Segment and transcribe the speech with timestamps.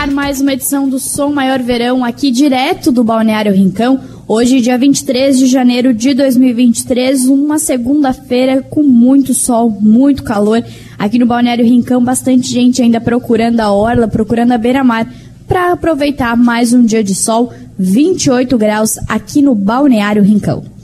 [0.00, 4.00] ar mais uma edição do Som Maior Verão, aqui direto do Balneário Rincão.
[4.26, 10.64] Hoje, dia 23 de janeiro de 2023, uma segunda-feira com muito sol, muito calor.
[10.98, 15.06] Aqui no Balneário Rincão, bastante gente ainda procurando a orla, procurando a beira-mar
[15.46, 20.79] para aproveitar mais um dia de sol, 28 graus aqui no Balneário Rincão.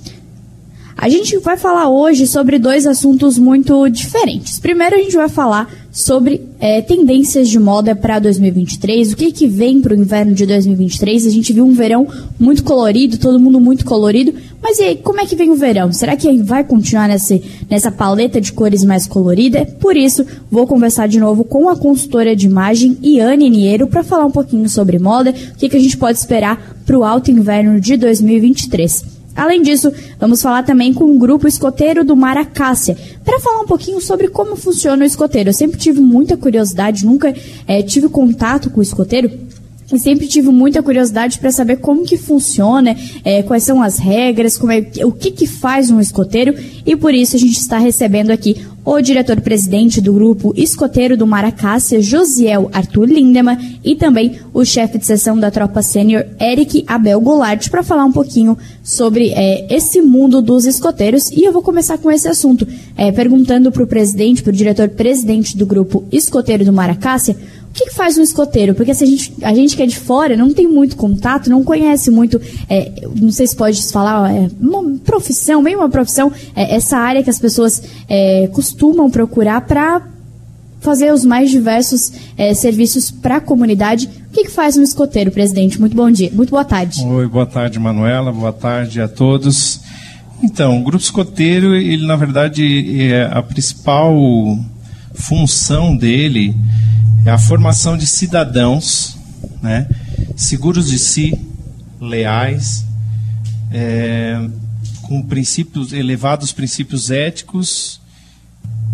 [0.98, 4.58] A gente vai falar hoje sobre dois assuntos muito diferentes.
[4.58, 9.46] Primeiro, a gente vai falar sobre é, tendências de moda para 2023, o que, que
[9.46, 11.26] vem para o inverno de 2023.
[11.26, 14.32] A gente viu um verão muito colorido, todo mundo muito colorido,
[14.62, 15.92] mas e aí, como é que vem o verão?
[15.92, 19.66] Será que vai continuar nessa, paleta de cores mais colorida?
[19.78, 24.24] Por isso, vou conversar de novo com a consultora de imagem, Iane Niero, para falar
[24.24, 27.78] um pouquinho sobre moda, o que, que a gente pode esperar para o alto inverno
[27.78, 29.15] de 2023.
[29.36, 34.00] Além disso, vamos falar também com o grupo escoteiro do Maracácia, para falar um pouquinho
[34.00, 35.50] sobre como funciona o escoteiro.
[35.50, 37.34] Eu sempre tive muita curiosidade, nunca
[37.66, 39.30] é, tive contato com o escoteiro,
[39.92, 44.58] e sempre tive muita curiosidade para saber como que funciona, é, quais são as regras,
[44.96, 48.56] é, o que, que faz um escoteiro, e por isso a gente está recebendo aqui
[48.86, 55.04] o diretor-presidente do grupo Escoteiro do Maracácia, Josiel Arthur Lindemann, e também o chefe de
[55.04, 60.40] seção da tropa sênior, Eric Abel Goulart, para falar um pouquinho sobre é, esse mundo
[60.40, 61.32] dos escoteiros.
[61.32, 62.64] E eu vou começar com esse assunto,
[62.96, 67.36] é, perguntando para o presidente, para o diretor-presidente do grupo Escoteiro do Maracácia,
[67.76, 68.74] o que, que, faz um escoteiro?
[68.74, 71.62] Porque se a gente, a gente que é de fora não tem muito contato, não
[71.62, 76.74] conhece muito, é, não sei se pode falar, é, uma profissão, bem uma profissão, é,
[76.74, 80.00] essa área que as pessoas é, costumam procurar para
[80.80, 84.08] fazer os mais diversos é, serviços para a comunidade.
[84.30, 85.78] O que, que, faz um escoteiro, presidente?
[85.78, 87.04] Muito bom dia, muito boa tarde.
[87.04, 89.80] Oi, boa tarde, Manuela, boa tarde a todos.
[90.42, 94.16] Então, o grupo escoteiro, ele na verdade é a principal
[95.12, 96.54] função dele
[97.26, 99.16] é a formação de cidadãos
[99.60, 99.88] né,
[100.36, 101.36] seguros de si,
[102.00, 102.84] leais,
[103.72, 104.48] é,
[105.02, 108.00] com princípios elevados princípios éticos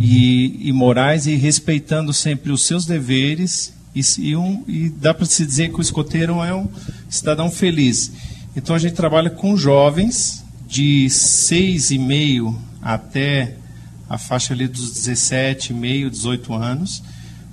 [0.00, 5.26] e, e, morais e respeitando sempre os seus deveres e, e, um, e dá para
[5.26, 6.68] se dizer que o escoteiro é um
[7.10, 8.12] cidadão feliz.
[8.56, 13.56] Então a gente trabalha com jovens de seis e meio até
[14.08, 17.02] a faixa ali dos 17, meio, 18 anos,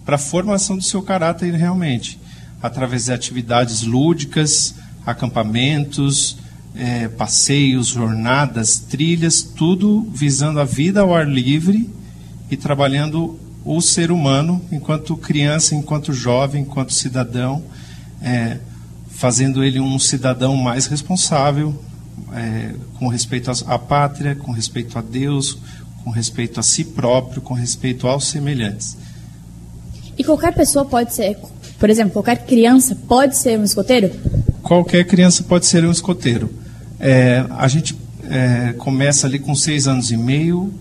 [0.10, 2.20] para a formação do seu caráter realmente,
[2.64, 4.74] através de atividades lúdicas,
[5.06, 6.36] acampamentos,
[6.74, 11.88] é, passeios, jornadas, trilhas, tudo visando a vida ao ar livre
[12.50, 17.64] e trabalhando o ser humano enquanto criança, enquanto jovem, enquanto cidadão,
[18.20, 18.58] é,
[19.12, 21.80] fazendo ele um cidadão mais responsável,
[22.34, 25.60] é, com respeito à pátria, com respeito a Deus,
[26.04, 28.98] com respeito a si próprio, com respeito aos semelhantes.
[30.20, 31.38] E qualquer pessoa pode ser,
[31.80, 34.12] por exemplo, qualquer criança pode ser um escoteiro?
[34.62, 36.54] Qualquer criança pode ser um escoteiro.
[37.00, 37.96] É, a gente
[38.30, 40.74] é, começa ali com seis anos e meio,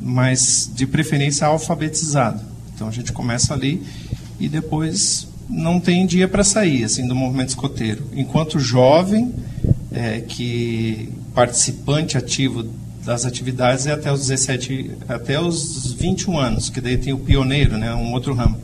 [0.00, 2.40] mas de preferência alfabetizado.
[2.72, 3.82] Então a gente começa ali
[4.38, 8.04] e depois não tem dia para sair assim do movimento escoteiro.
[8.14, 9.34] Enquanto jovem,
[9.90, 12.64] é, que participante ativo
[13.04, 17.78] das atividades é até os 17, até os 21 anos, que daí tem o pioneiro,
[17.78, 18.56] né, um outro ramo.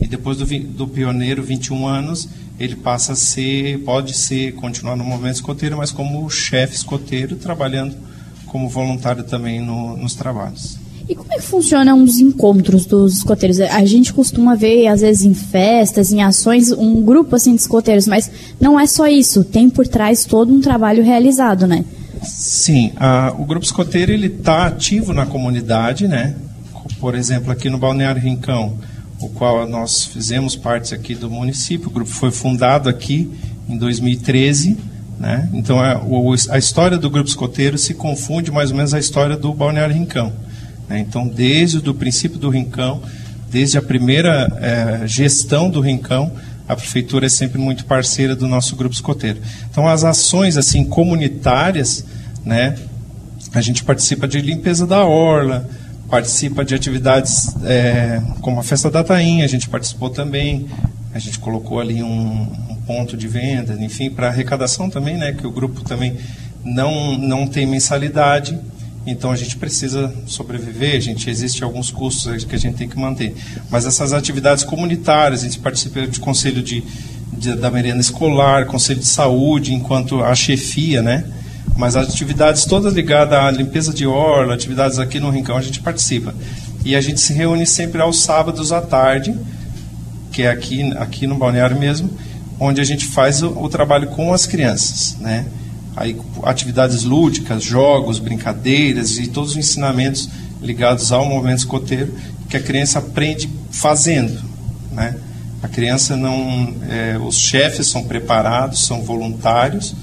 [0.00, 2.28] E depois do, do pioneiro, 21 anos,
[2.58, 7.96] ele passa a ser, pode ser, continuar no movimento escoteiro, mas como chefe escoteiro, trabalhando
[8.46, 10.78] como voluntário também no, nos trabalhos.
[11.08, 13.60] E como é que funcionam os encontros dos escoteiros?
[13.60, 18.06] A gente costuma ver, às vezes, em festas, em ações, um grupo assim de escoteiros,
[18.06, 21.84] mas não é só isso, tem por trás todo um trabalho realizado, né?
[22.24, 26.34] Sim, a, o grupo escoteiro ele está ativo na comunidade, né?
[27.00, 28.78] Por exemplo, aqui no Balneário Rincão,
[29.20, 31.88] o qual nós fizemos parte aqui do município.
[31.88, 33.30] O grupo foi fundado aqui
[33.68, 34.76] em 2013,
[35.18, 35.48] né?
[35.52, 39.36] Então a, o, a história do grupo escoteiro se confunde mais ou menos a história
[39.36, 40.32] do Balneário Rincão.
[40.88, 40.98] Né?
[40.98, 43.02] Então, desde o princípio do Rincão,
[43.50, 46.32] desde a primeira é, gestão do Rincão,
[46.66, 49.40] a prefeitura é sempre muito parceira do nosso grupo escoteiro.
[49.70, 52.04] Então, as ações assim comunitárias,
[52.44, 52.76] né?
[53.52, 55.68] A gente participa de limpeza da orla,
[56.08, 60.66] participa de atividades é, como a festa da tainha, a gente participou também.
[61.12, 65.32] A gente colocou ali um, um ponto de venda, enfim, para arrecadação também, né?
[65.32, 66.16] Que o grupo também
[66.64, 68.58] não não tem mensalidade.
[69.06, 72.98] Então a gente precisa sobreviver, a gente existe alguns custos que a gente tem que
[72.98, 73.34] manter.
[73.70, 76.82] Mas essas atividades comunitárias, a gente participa de conselho de,
[77.32, 81.24] de, da merenda escolar, conselho de saúde, enquanto a chefia, né?
[81.76, 85.80] Mas as atividades todas ligadas à limpeza de orla, atividades aqui no Rincão, a gente
[85.80, 86.34] participa.
[86.84, 89.34] E a gente se reúne sempre aos sábados à tarde
[90.34, 92.10] que é aqui, aqui no balneário mesmo,
[92.58, 95.46] onde a gente faz o, o trabalho com as crianças, né?
[95.96, 100.28] Aí, atividades lúdicas, jogos, brincadeiras e todos os ensinamentos
[100.60, 102.12] ligados ao movimento escoteiro
[102.48, 104.42] que a criança aprende fazendo,
[104.90, 105.14] né?
[105.62, 109.94] A criança não, é, os chefes são preparados, são voluntários,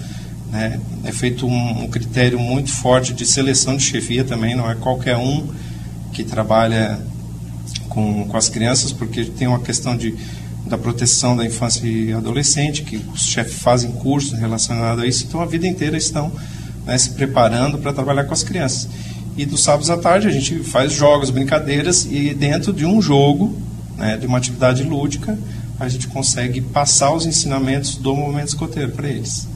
[0.51, 0.79] né?
[1.05, 5.15] É feito um, um, critério muito forte de seleção de chefia também, não é qualquer
[5.17, 5.47] um
[6.11, 6.99] que trabalha
[7.87, 10.13] com, com as crianças, porque tem uma questão de,
[10.65, 15.41] da proteção da infância e adolescente, que os chefes fazem cursos relacionados a isso, então
[15.41, 16.31] a vida inteira estão
[16.85, 18.89] né, se preparando para trabalhar com as crianças.
[19.37, 23.57] E dos sábados à tarde a gente faz jogos, brincadeiras, e dentro de um jogo,
[23.97, 25.39] né, de uma atividade lúdica,
[25.79, 29.47] a gente consegue passar os ensinamentos do movimento escoteiro para eles.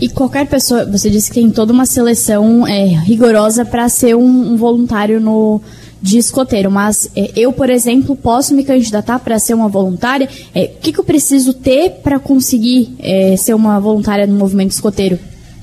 [0.00, 4.52] E qualquer pessoa, você disse que tem toda uma seleção é, rigorosa para ser um,
[4.52, 5.60] um, voluntário no
[6.00, 10.28] de escoteiro, mas é, eu, por exemplo, posso me candidatar para ser uma voluntária?
[10.52, 14.72] É, o que, que, eu preciso ter para conseguir é, ser uma voluntária no movimento
[14.72, 15.16] escoteiro?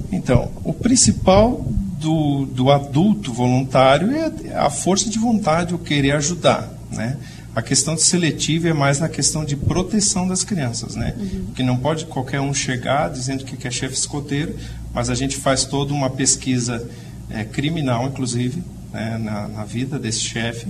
[0.10, 1.66] Então, o principal
[2.00, 7.18] do, do adulto voluntário é a força de vontade, o querer ajudar, né?
[7.60, 11.14] A questão de seletiva é mais na questão de proteção das crianças, né?
[11.20, 11.44] Uhum.
[11.48, 14.56] Porque não pode qualquer um chegar dizendo que é chefe escoteiro,
[14.94, 16.90] mas a gente faz toda uma pesquisa
[17.30, 18.64] é, criminal, inclusive,
[18.94, 20.68] né, na, na, vida desse chefe,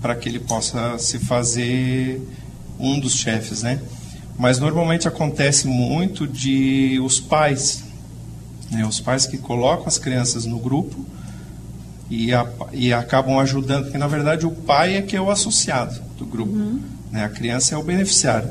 [0.00, 2.22] para que ele possa se fazer
[2.78, 3.80] um dos chefes, né?
[4.38, 7.82] Mas normalmente acontece muito de os pais,
[8.70, 11.04] né, os pais que colocam as crianças no grupo
[12.08, 16.06] e, a, e acabam ajudando, porque na verdade o pai é que é o associado
[16.18, 16.80] do grupo, uhum.
[17.10, 17.24] né?
[17.24, 18.50] a criança é o beneficiário.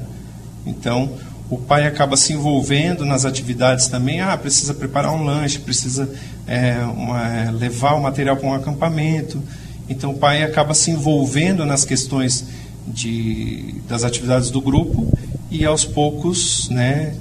[0.65, 1.11] Então
[1.49, 4.19] o pai acaba se envolvendo nas atividades também.
[4.19, 6.09] Ah, precisa preparar um lanche, precisa
[6.45, 9.41] é, uma, levar o material para um acampamento.
[9.87, 12.45] Então o pai acaba se envolvendo nas questões
[12.87, 15.11] de, das atividades do grupo
[15.49, 17.15] e aos poucos, né,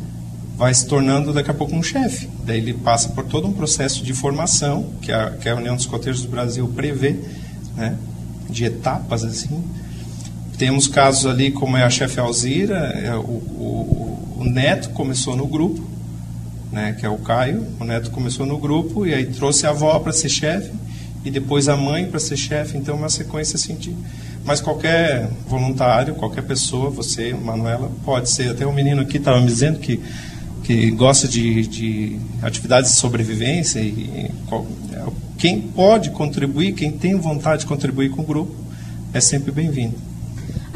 [0.56, 2.28] vai se tornando daqui a pouco um chefe.
[2.44, 5.86] Daí ele passa por todo um processo de formação que a, que a União dos
[5.86, 7.16] Coteiros do Brasil prevê,
[7.76, 7.96] né,
[8.48, 9.62] de etapas assim.
[10.58, 15.46] Temos casos ali como é a chefe Alzira, é o, o, o, neto começou no
[15.46, 15.82] grupo,
[16.72, 17.66] né, que é o Caio.
[17.78, 20.72] O neto começou no grupo e aí trouxe a avó para ser chefe
[21.24, 22.78] e depois a mãe para ser chefe.
[22.78, 23.94] Então, uma sequência assim de.
[24.44, 28.50] Mas qualquer voluntário, qualquer pessoa, você, Manuela, pode ser.
[28.50, 30.00] Até um menino aqui estava me dizendo que
[30.66, 34.28] que gosta de, de atividades de sobrevivência e,
[35.38, 38.52] quem pode contribuir, quem tem vontade de contribuir com o grupo,
[39.12, 39.94] é sempre bem-vindo.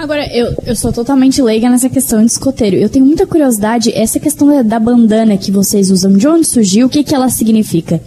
[0.00, 2.75] Agora, eu, eu sou totalmente leiga nessa questão de escoteiro.
[2.75, 6.87] Eu tenho muita curiosidade, essa questão da, da bandana que vocês usam, de onde surgiu,
[6.87, 8.00] o que, que ela significa?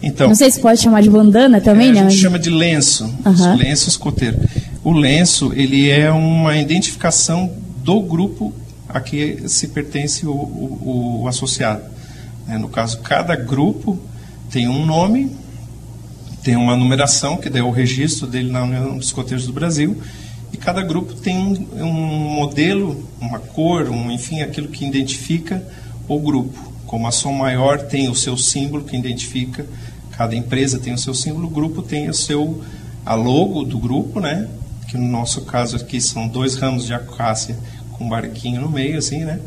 [0.00, 2.00] Então, Não sei se pode chamar de bandana também, é, né?
[2.02, 3.56] A gente chama de lenço, uhum.
[3.56, 4.38] lenço escoteiro.
[4.84, 7.50] O lenço, ele é uma identificação
[7.82, 8.52] do grupo
[8.88, 11.82] a que se pertence o, o, o associado.
[12.48, 13.98] É, no caso, cada grupo
[14.48, 15.32] tem um nome,
[16.44, 19.96] tem uma numeração, que é o registro dele na União dos Escoteiros do Brasil,
[20.52, 25.66] e cada grupo tem um, modelo, uma cor, um, enfim, aquilo que identifica
[26.06, 26.72] o grupo.
[26.86, 29.64] Como a Som Maior tem o seu símbolo que identifica,
[30.10, 32.62] cada empresa tem o seu símbolo, o grupo tem o seu
[33.04, 34.46] a logo do grupo, né?
[34.88, 37.56] Que no nosso caso aqui são dois ramos de acácia
[37.92, 39.40] com um barquinho no meio, assim, né?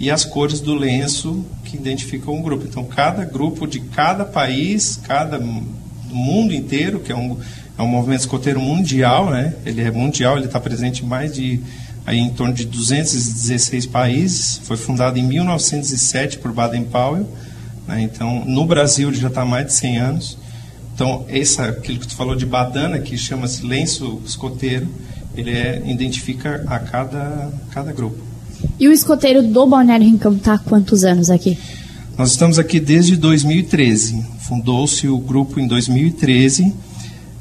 [0.00, 2.66] E as cores do lenço que identificam o grupo.
[2.66, 7.38] Então, cada grupo de cada país, cada do mundo inteiro, que é um,
[7.80, 9.54] é um movimento escoteiro mundial, né?
[9.64, 11.60] Ele é mundial, ele está presente em mais de
[12.04, 14.60] aí em torno de 216 países.
[14.64, 17.26] Foi fundado em 1907 por Baden-Powell.
[17.88, 18.02] Né?
[18.02, 20.38] Então, no Brasil ele já está há mais de 100 anos.
[20.94, 24.86] Então, essa, aquilo que tu falou de badana, que chama-se lenço escoteiro,
[25.34, 28.18] ele é, identifica a cada, cada grupo.
[28.78, 31.58] E o escoteiro do Balneário Rincão está há quantos anos aqui?
[32.18, 34.22] Nós estamos aqui desde 2013.
[34.40, 36.74] Fundou-se o grupo em 2013.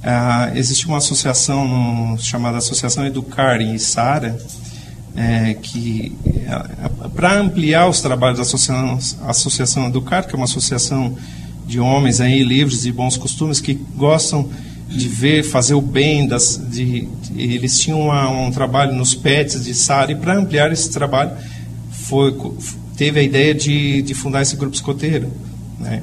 [0.01, 4.37] Ah, existe uma associação no, chamada Associação Educar em Sara,
[5.15, 11.17] é, que é, para ampliar os trabalhos da Associação, associação Educar, que é uma associação
[11.65, 14.49] de homens aí livres de bons costumes que gostam
[14.87, 19.63] de ver, fazer o bem, das, de, de eles tinham uma, um trabalho nos pets
[19.63, 21.31] de Sara, e para ampliar esse trabalho,
[21.91, 22.35] foi,
[22.95, 25.31] teve a ideia de, de fundar esse grupo escoteiro.
[25.77, 26.01] Né?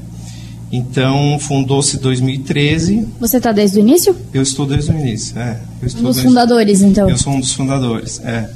[0.71, 3.09] Então, fundou-se em 2013.
[3.21, 4.17] Você está desde o início?
[4.33, 5.61] Eu estou desde o início, é.
[5.81, 6.23] um dos desde...
[6.23, 7.09] fundadores, então?
[7.09, 8.51] Eu sou um dos fundadores, é.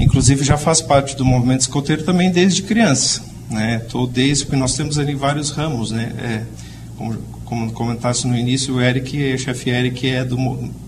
[0.00, 3.82] Inclusive, já faz parte do movimento escoteiro também desde criança, né?
[3.84, 6.12] Estou desde, porque nós temos ali vários ramos, né?
[6.18, 6.42] É,
[6.96, 10.36] como, como comentasse no início, o Eric, o chefe Eric é do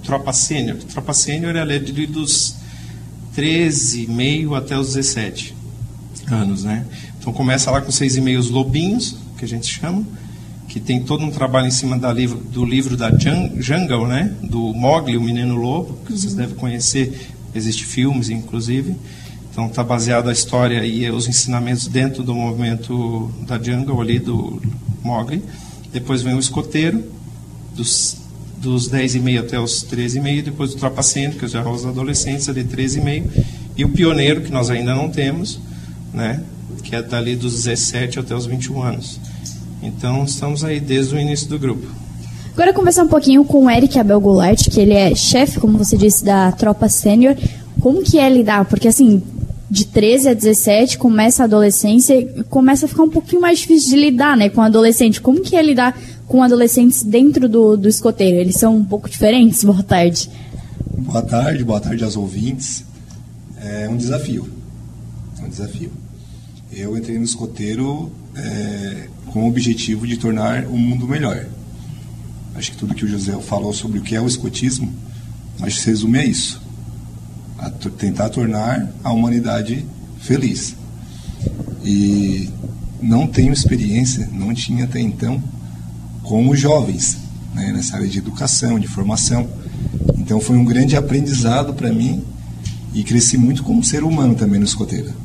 [0.03, 0.79] Tropa Sênior.
[0.79, 2.55] Tropa Sênior é ali dos
[3.37, 5.55] 13,5 até os 17
[6.31, 6.87] anos, né?
[7.19, 10.05] Então começa lá com 6,5 os lobinhos, que a gente chama,
[10.75, 14.35] que tem todo um trabalho em cima livro, do livro da Jungle, né?
[14.43, 18.97] Do Mowgli, o Menino Lobo, que vocês devem conhecer, existe filmes inclusive.
[19.53, 24.61] Então está baseado a história e os ensinamentos dentro do movimento da Jungle ali do
[25.01, 25.45] Mowgli.
[25.93, 27.05] Depois vem o escoteiro,
[27.77, 28.17] dos,
[28.57, 33.31] dos 10,5 até os 13,5, depois o trapacento, que já é os adolescentes, ali 13,5,
[33.77, 35.61] e o pioneiro, que nós ainda não temos,
[36.13, 36.43] né,
[36.83, 39.21] que é dali dos 17 até os 21 anos.
[39.85, 41.87] Então, estamos aí desde o início do grupo.
[42.55, 45.97] Agora conversar um pouquinho com o Eric Abel Goulart, que ele é chefe, como você
[45.97, 47.37] disse, da tropa sênior.
[47.81, 48.65] Como que é lidar?
[48.65, 49.23] Porque assim,
[49.69, 53.91] de 13 a 17 começa a adolescência e começa a ficar um pouquinho mais difícil
[53.91, 55.21] de lidar, né, com adolescente.
[55.21, 58.39] Como que é lidar com adolescentes dentro do, do escoteiro?
[58.39, 59.65] Eles são um pouco diferentes?
[59.65, 60.31] Boa tarde.
[60.97, 62.85] Boa tarde, boa tarde aos ouvintes.
[63.61, 64.49] É um desafio.
[65.41, 65.91] É um desafio.
[66.73, 71.45] Eu entrei no escoteiro é, com o objetivo de tornar o mundo melhor.
[72.55, 74.89] Acho que tudo que o José falou sobre o que é o escotismo,
[75.61, 76.63] acho que se resume a isso.
[77.59, 79.85] A tentar tornar a humanidade
[80.21, 80.77] feliz.
[81.85, 82.49] E
[83.03, 85.43] não tenho experiência, não tinha até então,
[86.23, 87.19] com os jovens,
[87.53, 89.49] né, nessa área de educação, de formação.
[90.17, 92.23] Então foi um grande aprendizado para mim
[92.95, 95.24] e cresci muito como ser humano também no escoteiro.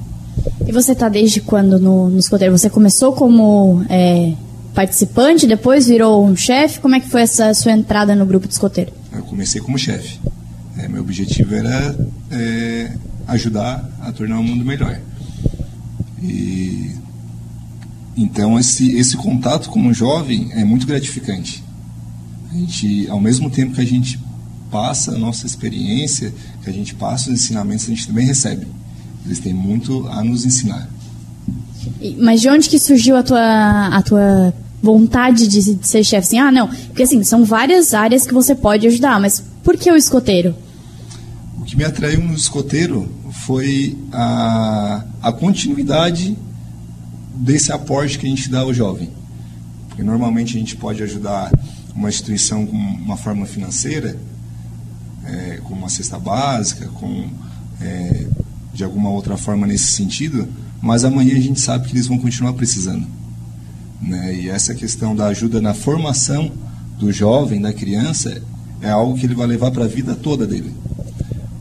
[0.68, 2.58] E você está desde quando no, no escoteiro?
[2.58, 4.34] Você começou como é,
[4.74, 6.80] participante, depois virou um chefe?
[6.80, 8.92] Como é que foi essa sua entrada no grupo de escoteiro?
[9.12, 10.20] Eu comecei como chefe.
[10.78, 11.96] É, meu objetivo era
[12.32, 12.92] é,
[13.28, 15.00] ajudar a tornar o mundo melhor.
[16.22, 16.96] E
[18.16, 21.64] então esse esse contato como jovem é muito gratificante.
[22.52, 24.20] A gente, ao mesmo tempo que a gente
[24.72, 28.68] passa a nossa experiência, que a gente passa os ensinamentos, a gente também recebe.
[29.26, 30.90] Eles têm muito a nos ensinar.
[32.18, 36.28] Mas de onde que surgiu a tua, a tua vontade de, de ser chefe?
[36.28, 39.92] Assim, ah, não, porque assim, são várias áreas que você pode ajudar, mas por que
[39.92, 40.56] o escoteiro?
[41.60, 43.12] O que me atraiu no escoteiro
[43.46, 46.38] foi a, a continuidade
[47.36, 49.10] desse aporte que a gente dá ao jovem.
[49.88, 51.52] Porque normalmente a gente pode ajudar
[51.96, 54.18] uma instituição com uma forma financeira,
[55.26, 57.30] é, com uma cesta básica, com
[57.82, 58.28] é,
[58.74, 60.48] de alguma outra forma nesse sentido,
[60.82, 63.06] mas amanhã a gente sabe que eles vão continuar precisando.
[64.02, 64.42] Né?
[64.42, 66.52] E essa questão da ajuda na formação
[66.98, 68.42] do jovem, da criança,
[68.82, 70.74] é algo que ele vai levar para a vida toda dele.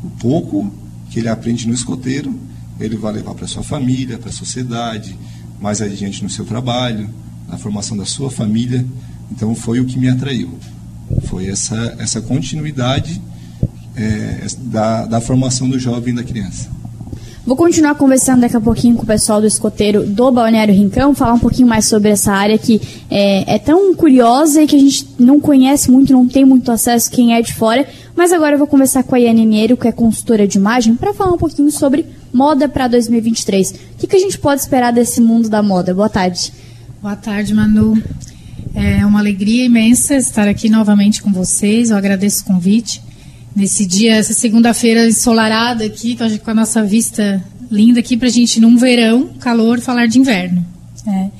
[0.04, 0.72] O pouco
[1.10, 2.38] que ele aprende no escoteiro,
[2.78, 5.18] ele vai levar para sua família, para a sociedade,
[5.60, 7.08] mais adiante no seu trabalho,
[7.48, 8.86] na formação da sua família.
[9.30, 10.58] Então foi o que me atraiu.
[11.24, 13.20] Foi essa, essa continuidade
[13.96, 16.77] é, da, da formação do jovem e da criança.
[17.48, 21.32] Vou continuar conversando daqui a pouquinho com o pessoal do escoteiro do Balneário Rincão, falar
[21.32, 22.78] um pouquinho mais sobre essa área que
[23.10, 27.10] é, é, tão curiosa e que a gente não conhece muito, não tem muito acesso
[27.10, 27.88] quem é de fora.
[28.14, 31.14] Mas agora eu vou conversar com a Iane Mineiro, que é consultora de imagem, para
[31.14, 33.70] falar um pouquinho sobre moda para 2023.
[33.70, 35.94] O que, que a gente pode esperar desse mundo da moda?
[35.94, 36.52] Boa tarde.
[37.00, 37.96] Boa tarde, Manu.
[38.74, 41.88] É uma alegria imensa estar aqui novamente com vocês.
[41.88, 43.07] Eu agradeço o convite
[43.58, 48.60] nesse dia, essa segunda-feira ensolarada aqui, com a nossa vista linda aqui para a gente,
[48.60, 50.64] num verão, calor, falar de inverno.
[51.04, 51.30] Né?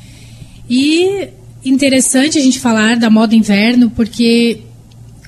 [0.68, 1.28] E
[1.64, 4.62] interessante a gente falar da moda inverno, porque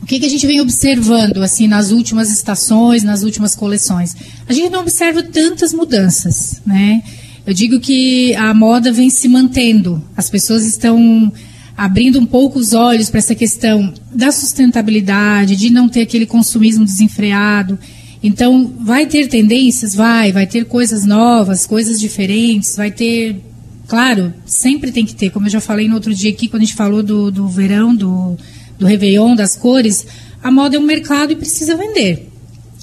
[0.02, 4.16] o que, que, a gente vem observando assim nas últimas estações, nas últimas coleções?
[4.48, 7.02] A gente não observa tantas mudanças, né?
[7.46, 10.02] Eu digo que a moda vem se mantendo.
[10.16, 11.32] As pessoas estão
[11.80, 16.84] abrindo um pouco os olhos para essa questão da sustentabilidade, de não ter aquele consumismo
[16.84, 17.78] desenfreado.
[18.22, 19.94] Então, vai ter tendências?
[19.94, 23.42] Vai, vai ter coisas novas, coisas diferentes, vai ter.
[23.88, 26.66] Claro, sempre tem que ter, como eu já falei no outro dia aqui, quando a
[26.66, 28.36] gente falou do, do verão, do,
[28.78, 30.06] do Réveillon, das cores,
[30.42, 32.28] a moda é um mercado e precisa vender.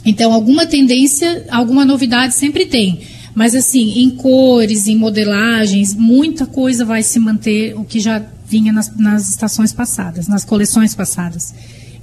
[0.04, 3.02] Então, alguma tendência, alguma novidade sempre tem.
[3.36, 8.72] Mas, assim, em cores, em modelagens, muita coisa vai se manter, o que já vinha
[8.72, 11.54] nas, nas estações passadas, nas coleções passadas.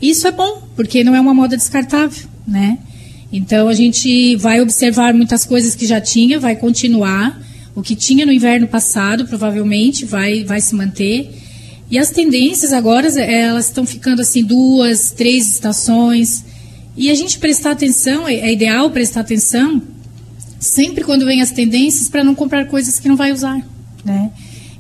[0.01, 2.79] Isso é bom, porque não é uma moda descartável, né?
[3.33, 7.41] Então a gente vai observar muitas coisas que já tinha, vai continuar.
[7.75, 11.31] O que tinha no inverno passado provavelmente vai, vai se manter.
[11.91, 16.45] E as tendências agora, elas estão ficando assim, duas, três estações.
[16.97, 19.83] E a gente prestar atenção, é, é ideal prestar atenção
[20.61, 23.61] sempre quando vem as tendências para não comprar coisas que não vai usar,
[24.05, 24.31] né?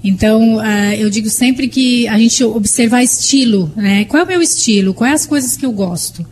[0.05, 4.05] Então, uh, eu digo sempre que a gente observar estilo, né?
[4.05, 4.93] Qual é o meu estilo?
[4.93, 6.25] Quais as coisas que eu gosto?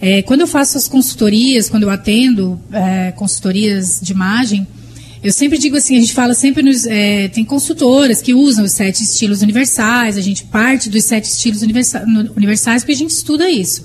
[0.00, 4.66] É, quando eu faço as consultorias, quando eu atendo é, consultorias de imagem,
[5.22, 6.86] eu sempre digo assim, a gente fala sempre nos.
[6.86, 11.60] É, tem consultoras que usam os sete estilos universais, a gente parte dos sete estilos
[11.60, 12.02] universa,
[12.34, 13.84] universais porque a gente estuda isso.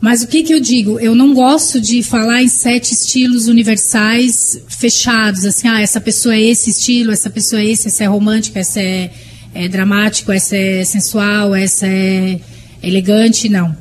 [0.00, 1.00] Mas o que, que eu digo?
[1.00, 6.42] Eu não gosto de falar em sete estilos universais fechados, assim, ah, essa pessoa é
[6.42, 9.10] esse estilo, essa pessoa é esse, essa é romântica, essa é,
[9.54, 12.38] é dramático, essa é sensual, essa é
[12.82, 13.74] elegante, não.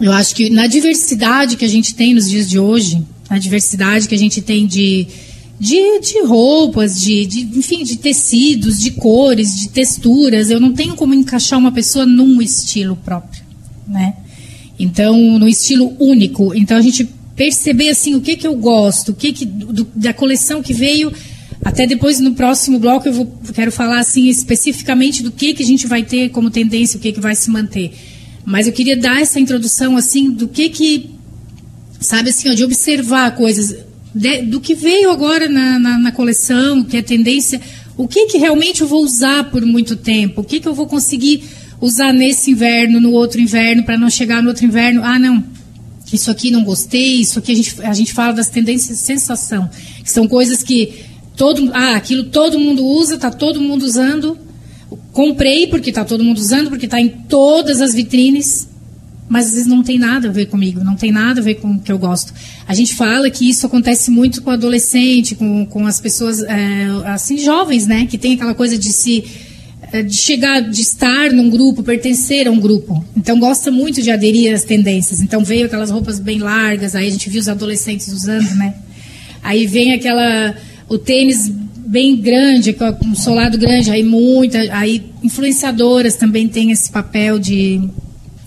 [0.00, 4.08] Eu acho que na diversidade que a gente tem nos dias de hoje, na diversidade
[4.08, 5.06] que a gente tem de,
[5.58, 10.94] de, de roupas, de, de, enfim, de tecidos, de cores, de texturas, eu não tenho
[10.94, 13.42] como encaixar uma pessoa num estilo próprio,
[13.86, 14.14] né?
[14.82, 16.54] Então, no estilo único.
[16.54, 20.12] Então, a gente perceber assim o que que eu gosto, o que que do, da
[20.12, 21.12] coleção que veio
[21.64, 25.66] até depois no próximo bloco eu vou, quero falar assim especificamente do que que a
[25.66, 27.92] gente vai ter como tendência, o que que vai se manter.
[28.44, 31.10] Mas eu queria dar essa introdução assim do que que
[32.00, 33.76] sabe assim, ó, de observar coisas
[34.14, 37.60] de, do que veio agora na, na, na, coleção, que é tendência,
[37.96, 40.86] o que que realmente eu vou usar por muito tempo, o que que eu vou
[40.86, 41.42] conseguir
[41.80, 45.42] usar nesse inverno, no outro inverno, para não chegar no outro inverno, ah não,
[46.12, 49.68] isso aqui não gostei, isso aqui a gente, a gente fala das tendências de sensação,
[50.02, 51.04] que são coisas que
[51.36, 54.36] todo, ah, aquilo todo mundo usa, está todo mundo usando,
[55.12, 58.68] Comprei porque está todo mundo usando, porque está em todas as vitrines,
[59.28, 61.72] mas às vezes não tem nada a ver comigo, não tem nada a ver com
[61.72, 62.32] o que eu gosto.
[62.66, 67.38] A gente fala que isso acontece muito com adolescente, com, com as pessoas é, assim
[67.38, 69.24] jovens, né, que tem aquela coisa de se
[70.02, 73.04] de chegar, de estar num grupo, pertencer a um grupo.
[73.16, 75.20] Então gosta muito de aderir às tendências.
[75.20, 78.74] Então veio aquelas roupas bem largas, aí a gente viu os adolescentes usando, né?
[79.42, 80.54] Aí vem aquela
[80.88, 81.50] o tênis
[81.90, 87.80] bem grande, com um solado grande, aí muita, aí influenciadoras também têm esse papel de,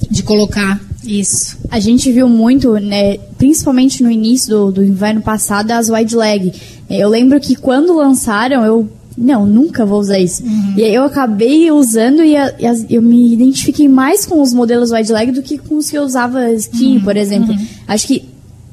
[0.09, 1.57] de colocar isso.
[1.69, 6.53] A gente viu muito, né, principalmente no início do, do inverno passado, as wide leg.
[6.89, 10.43] Eu lembro que quando lançaram, eu não, nunca vou usar isso.
[10.43, 10.73] Uhum.
[10.77, 14.91] E aí eu acabei usando e, a, e eu me identifiquei mais com os modelos
[14.91, 17.03] wide leg do que com os que eu usava skin, uhum.
[17.03, 17.53] por exemplo.
[17.53, 17.67] Uhum.
[17.87, 18.25] Acho que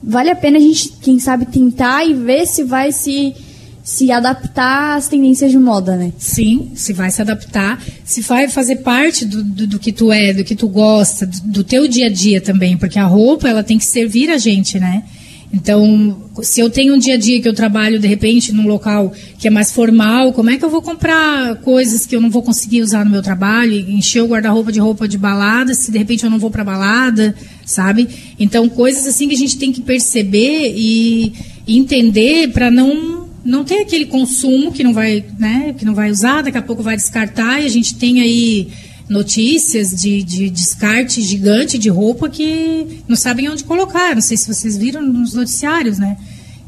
[0.02, 3.34] vale a pena a gente, quem sabe, tentar e ver se vai se
[3.82, 6.12] se adaptar às tendências de moda, né?
[6.18, 10.32] Sim, se vai se adaptar, se vai fazer parte do, do, do que tu é,
[10.32, 13.64] do que tu gosta, do, do, teu dia a dia também, porque a roupa ela
[13.64, 15.02] tem que servir a gente, né?
[15.52, 19.12] Então, se eu tenho um dia a dia que eu trabalho de repente num local
[19.36, 22.42] que é mais formal, como é que eu vou comprar coisas que eu não vou
[22.42, 26.22] conseguir usar no meu trabalho, encher o guarda-roupa de roupa de balada, se de repente
[26.22, 27.34] eu não vou para balada,
[27.66, 28.08] sabe?
[28.38, 31.32] Então, coisas assim que a gente tem que perceber e,
[31.66, 36.42] entender para não não tem aquele consumo que não vai, né, que não vai usar,
[36.42, 38.68] daqui a pouco vai descartar e a gente tem aí
[39.10, 44.14] notícias de, de descarte gigante de roupa que não sabem onde colocar.
[44.14, 46.16] Não sei se vocês viram nos noticiários, né?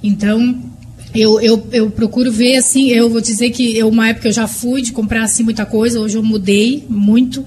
[0.02, 0.60] Então,
[1.14, 4.48] eu, eu, eu procuro ver assim, eu vou dizer que eu, uma época eu já
[4.48, 7.44] fui de comprar assim muita coisa, hoje eu mudei muito.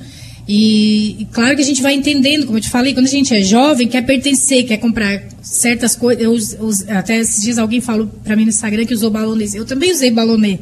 [0.47, 3.33] E, e, claro que a gente vai entendendo, como eu te falei, quando a gente
[3.33, 6.87] é jovem, quer pertencer, quer comprar certas coisas.
[6.87, 9.55] até esses dias alguém falou para mim no Instagram que usou balonês.
[9.55, 10.59] Eu também usei balonê,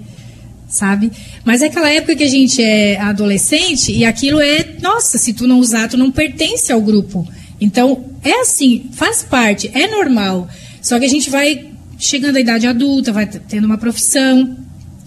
[0.74, 1.12] sabe?
[1.46, 5.48] Mas é aquela época que a gente é adolescente e aquilo é, nossa, se tu
[5.48, 7.28] não usar, tu não pertence ao grupo.
[7.62, 10.50] Então, é assim, faz parte, é normal.
[10.82, 14.58] Só que a gente vai chegando à idade adulta, vai tendo uma profissão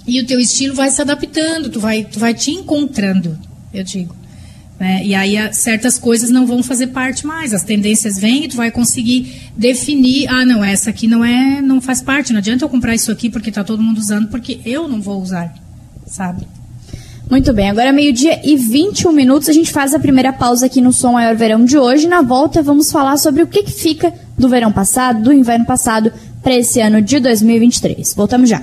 [0.06, 3.36] e o teu estilo vai se adaptando, tu vai, tu vai te encontrando,
[3.74, 4.14] eu digo.
[4.78, 5.02] Né?
[5.04, 7.54] E aí certas coisas não vão fazer parte mais.
[7.54, 11.80] As tendências vêm e tu vai conseguir definir, ah, não, essa aqui não é, não
[11.80, 12.32] faz parte.
[12.32, 15.20] Não adianta eu comprar isso aqui porque está todo mundo usando, porque eu não vou
[15.20, 15.54] usar,
[16.06, 16.46] sabe?
[17.28, 19.48] Muito bem, agora é meio-dia e 21 minutos.
[19.48, 22.06] A gente faz a primeira pausa aqui no Som Maior Verão de hoje.
[22.06, 26.12] Na volta, vamos falar sobre o que, que fica do verão passado, do inverno passado,
[26.40, 28.14] para esse ano de 2023.
[28.14, 28.62] Voltamos já.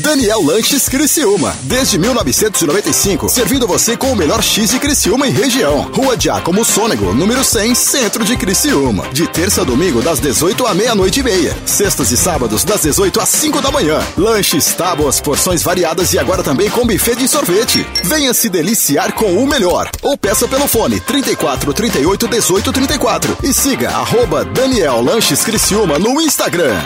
[0.00, 1.54] Daniel Lanches Criciúma.
[1.62, 5.90] Desde 1995, servindo você com o melhor X de Criciúma e região.
[5.92, 9.06] Rua Giacomo Sônego, número 100, centro de Criciúma.
[9.10, 11.54] De terça a domingo, das 18 à meia-noite e meia.
[11.66, 14.00] Sextas e sábados, das 18 às 5 da manhã.
[14.16, 17.86] Lanches, tábuas, porções variadas e agora também com buffet de sorvete.
[18.04, 19.90] Venha se deliciar com o melhor.
[20.02, 23.38] Ou peça pelo fone 34 38 18 34.
[23.42, 26.80] E siga arroba Daniel Lanches Criciúma no Instagram.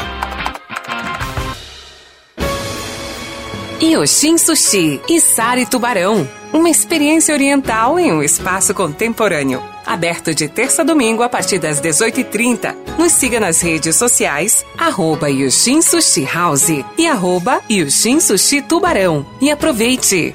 [3.83, 6.29] Yoshin Sushi e Sari Tubarão.
[6.53, 9.63] Uma experiência oriental em um espaço contemporâneo.
[9.85, 12.75] Aberto de terça a domingo a partir das 18h30.
[12.99, 19.27] Nos siga nas redes sociais, arroba Yoshin Sushi House e arroba Yoshin Sushi Tubarão.
[19.41, 20.35] E aproveite!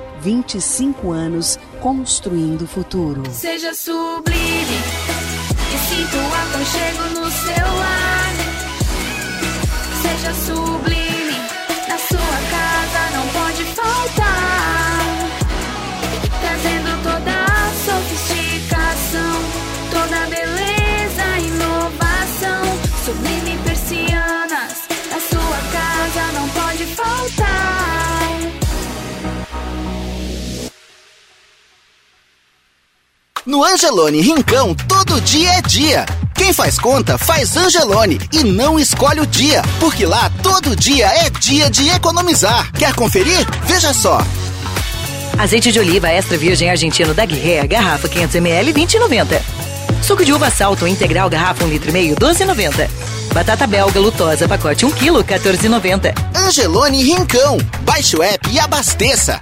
[0.21, 3.23] 25 anos construindo o futuro.
[3.31, 4.77] Seja sublime
[5.73, 8.33] e sinta o aconchego no seu lar.
[10.01, 11.00] Seja sublime,
[33.51, 36.05] No Angelone Rincão, todo dia é dia.
[36.33, 41.29] Quem faz conta, faz Angelone e não escolhe o dia, porque lá todo dia é
[41.29, 42.71] dia de economizar.
[42.71, 43.45] Quer conferir?
[43.65, 44.25] Veja só.
[45.37, 49.41] Azeite de oliva extra virgem argentino da Guerreira, garrafa 500ml, 20,90.
[50.01, 52.89] Suco de uva salto integral, garrafa 1,5 litro, e meio, 12,90.
[53.33, 56.13] Batata belga lutosa, pacote 1 kg, 14,90.
[56.33, 57.57] Angelone Rincão.
[57.81, 59.41] Baixe o app e abasteça.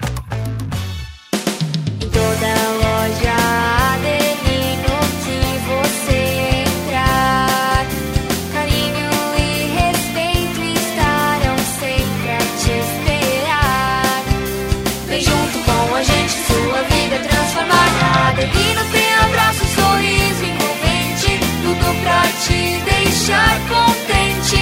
[23.29, 24.57] Deixar contente.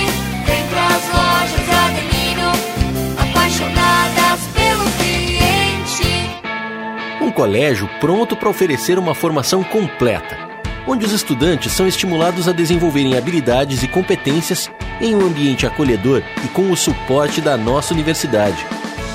[0.45, 2.51] Vem pras lojas Adelino,
[3.17, 6.03] apaixonadas pelo cliente.
[7.21, 10.37] Um colégio pronto para oferecer uma formação completa,
[10.85, 16.47] onde os estudantes são estimulados a desenvolverem habilidades e competências em um ambiente acolhedor e
[16.49, 18.65] com o suporte da nossa universidade.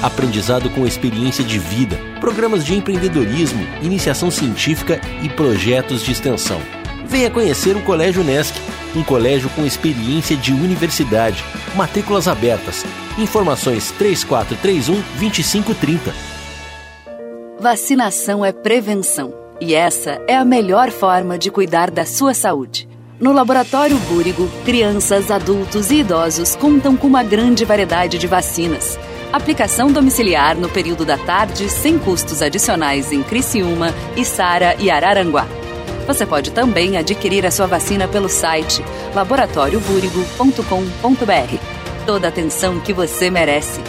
[0.02, 6.60] Aprendizado com experiência de vida, programas de empreendedorismo, iniciação científica e projetos de extensão.
[7.04, 8.58] Venha conhecer o Colégio Unesc,
[8.94, 11.44] um colégio com experiência de universidade.
[11.74, 12.84] Matrículas abertas.
[13.18, 16.12] Informações 3431 2530.
[17.58, 19.32] Vacinação é prevenção.
[19.60, 22.88] E essa é a melhor forma de cuidar da sua saúde.
[23.20, 28.98] No Laboratório Búrigo, crianças, adultos e idosos contam com uma grande variedade de vacinas.
[29.32, 35.46] Aplicação domiciliar no período da tarde, sem custos adicionais em Criciúma, Içara e Araranguá.
[36.06, 38.84] Você pode também adquirir a sua vacina pelo site
[39.14, 42.06] laboratoriobúrigo.com.br.
[42.06, 43.80] Toda a atenção que você merece.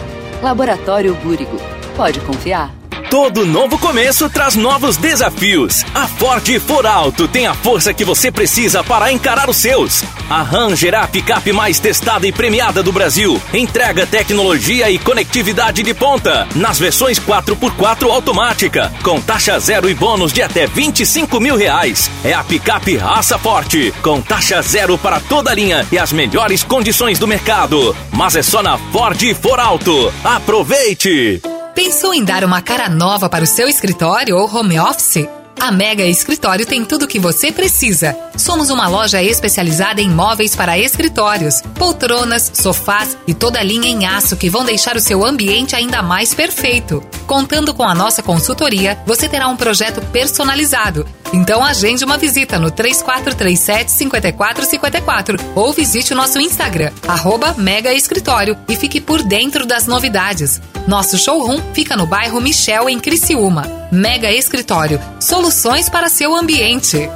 [0.42, 1.58] Laboratório Búrigo.
[1.96, 2.83] Pode confiar.
[3.14, 5.86] Todo novo começo traz novos desafios.
[5.94, 10.04] A Ford For Alto tem a força que você precisa para encarar os seus.
[10.28, 13.40] A Ranger é a picape mais testada e premiada do Brasil.
[13.54, 16.48] Entrega tecnologia e conectividade de ponta.
[16.56, 22.10] Nas versões 4x4 automática, com taxa zero e bônus de até 25 mil reais.
[22.24, 26.64] É a picape raça forte, com taxa zero para toda a linha e as melhores
[26.64, 27.96] condições do mercado.
[28.12, 30.12] Mas é só na Ford For Alto.
[30.24, 31.53] Aproveite!
[31.76, 35.28] Pensou em dar uma cara nova para o seu escritório ou home office?
[35.60, 38.16] A Mega Escritório tem tudo o que você precisa.
[38.38, 44.06] Somos uma loja especializada em móveis para escritórios, poltronas, sofás e toda a linha em
[44.06, 47.04] aço que vão deixar o seu ambiente ainda mais perfeito.
[47.26, 51.08] Contando com a nossa consultoria, você terá um projeto personalizado.
[51.32, 58.56] Então agende uma visita no 3437 5454 ou visite o nosso Instagram, arroba Mega Escritório
[58.70, 60.62] e fique por dentro das novidades.
[60.88, 63.88] Nosso showroom fica no bairro Michel, em Criciúma.
[63.92, 67.10] Mega Escritório, soluções para seu ambiente.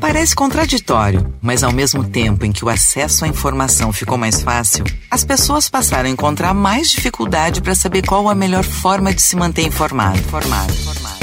[0.00, 4.84] Parece contraditório, mas ao mesmo tempo em que o acesso à informação ficou mais fácil,
[5.10, 9.34] as pessoas passaram a encontrar mais dificuldade para saber qual a melhor forma de se
[9.34, 10.18] manter informado.
[10.18, 10.72] Informado.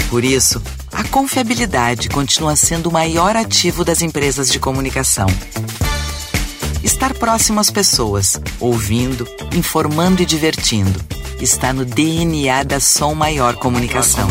[0.09, 5.27] Por isso, a confiabilidade continua sendo o maior ativo das empresas de comunicação.
[6.83, 10.99] Estar próximo às pessoas, ouvindo, informando e divertindo,
[11.41, 14.29] está no DNA da Som Maior Comunicação.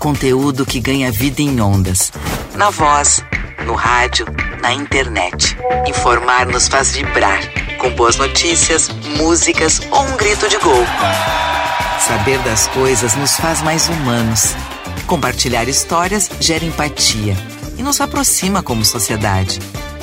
[0.00, 2.12] Conteúdo que ganha vida em ondas.
[2.54, 3.22] Na voz,
[3.64, 4.26] no rádio,
[4.60, 5.56] na internet.
[5.86, 7.40] Informar nos faz vibrar,
[7.78, 10.84] com boas notícias, músicas ou um grito de gol.
[12.00, 14.54] Saber das coisas nos faz mais humanos.
[15.06, 17.36] Compartilhar histórias gera empatia
[17.78, 19.60] e nos aproxima como sociedade.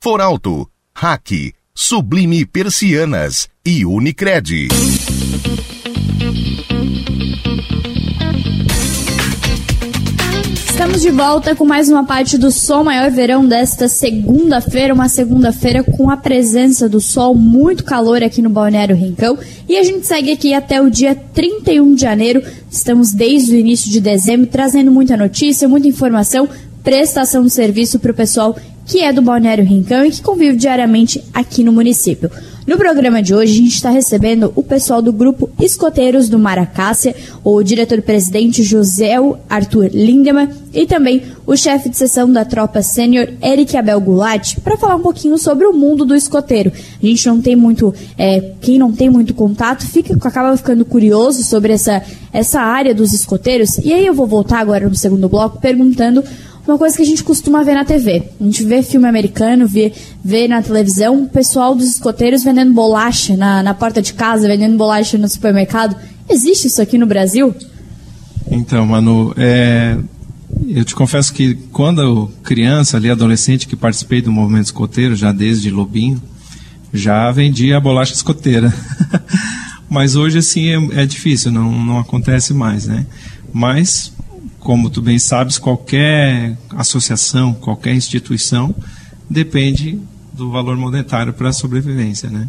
[0.00, 4.68] Foralto, Hack, Sublime Persianas e Unicred.
[10.70, 15.82] Estamos de volta com mais uma parte do Sol Maior Verão desta segunda-feira, uma segunda-feira
[15.82, 19.36] com a presença do sol, muito calor aqui no Balneário Rincão.
[19.68, 22.40] E a gente segue aqui até o dia 31 de janeiro.
[22.70, 26.48] Estamos desde o início de dezembro trazendo muita notícia, muita informação,
[26.84, 28.56] prestação de serviço para o pessoal
[28.88, 32.30] que é do Balneário Rincão e que convive diariamente aqui no município.
[32.66, 37.14] No programa de hoje, a gente está recebendo o pessoal do grupo Escoteiros do Maracácia,
[37.44, 39.14] o diretor-presidente José
[39.48, 44.76] Arthur Lindemann e também o chefe de seção da tropa sênior Eric Abel Goulart, para
[44.76, 46.70] falar um pouquinho sobre o mundo do escoteiro.
[47.02, 51.42] A gente não tem muito, é, quem não tem muito contato, fica, acaba ficando curioso
[51.44, 53.78] sobre essa, essa área dos escoteiros.
[53.78, 56.22] E aí eu vou voltar agora no segundo bloco perguntando
[56.68, 58.30] uma coisa que a gente costuma ver na TV.
[58.38, 63.36] A gente vê filme americano, vê, vê na televisão o pessoal dos escoteiros vendendo bolacha
[63.36, 65.96] na, na porta de casa, vendendo bolacha no supermercado.
[66.28, 67.54] Existe isso aqui no Brasil?
[68.50, 69.96] Então, Manu, é,
[70.68, 75.32] eu te confesso que quando eu criança, ali adolescente, que participei do movimento escoteiro, já
[75.32, 76.20] desde Lobinho,
[76.92, 78.72] já vendia a bolacha escoteira.
[79.88, 83.06] Mas hoje, assim, é, é difícil, não, não acontece mais, né?
[83.52, 84.12] Mas
[84.58, 88.74] como tu bem sabes, qualquer associação, qualquer instituição
[89.28, 89.98] depende
[90.32, 92.48] do valor monetário para a sobrevivência, né?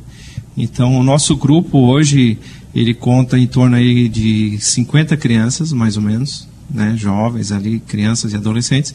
[0.56, 2.38] Então, o nosso grupo hoje,
[2.76, 8.34] ele conta em torno aí de 50 crianças, mais ou menos, né, jovens ali, crianças
[8.34, 8.94] e adolescentes.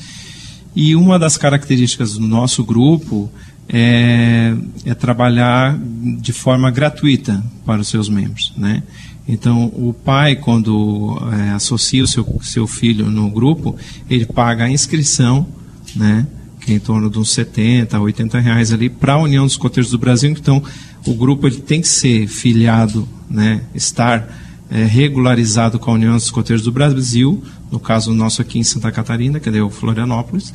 [0.76, 3.30] E uma das características do nosso grupo
[3.68, 5.78] é, é trabalhar
[6.20, 8.82] de forma gratuita para os seus membros, né?
[9.26, 13.74] Então, o pai, quando é, associa o seu, seu filho no grupo,
[14.08, 15.46] ele paga a inscrição,
[15.96, 16.26] né,
[16.60, 19.90] que é em torno de uns 70, 80 reais ali, para a União dos Coteiros
[19.90, 20.30] do Brasil.
[20.30, 20.62] Então,
[21.06, 24.28] o grupo ele tem que ser filiado, né, estar
[24.70, 28.92] é, regularizado com a União dos Coteiros do Brasil, no caso nosso aqui em Santa
[28.92, 30.52] Catarina, que é o Florianópolis,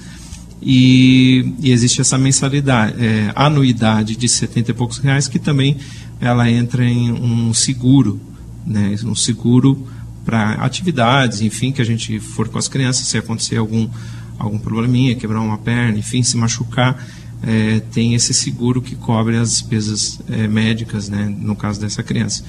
[0.62, 5.78] e, e, existe essa mensalidade, é, anuidade de 70 e poucos reais, que também
[6.20, 8.20] ela entra em um seguro,
[8.66, 9.88] né, um seguro
[10.26, 13.90] para atividades, enfim, que a gente for com as crianças, se acontecer algum,
[14.38, 17.04] algum probleminha, quebrar uma perna, enfim, se machucar,
[17.42, 22.44] é, tem esse seguro que cobre as despesas é, médicas, né, no caso dessa criança.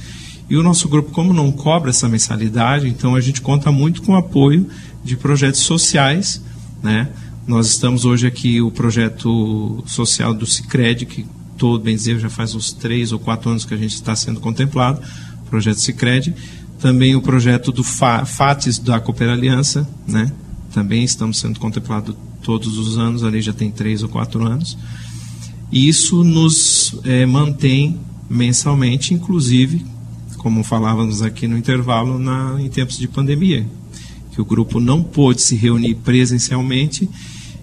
[0.49, 4.13] E o nosso grupo, como não cobra essa mensalidade, então a gente conta muito com
[4.13, 4.67] o apoio
[5.05, 6.43] de projetos sociais,
[6.83, 7.09] né?
[7.47, 11.25] Nós estamos hoje aqui o projeto social do Cicred, que
[11.57, 14.41] todo bem dizer já faz uns três ou quatro anos que a gente está sendo
[14.41, 15.01] contemplado,
[15.51, 16.35] projeto Cicred,
[16.79, 20.33] também o projeto do FATES da Cooper Aliança, né?
[20.73, 24.79] Também estamos sendo contemplados todos os anos, ali já tem três ou quatro anos.
[25.71, 29.85] E isso nos é, mantém mensalmente, inclusive
[30.41, 33.67] como falávamos aqui no intervalo, na, em tempos de pandemia,
[34.33, 37.09] que o grupo não pôde se reunir presencialmente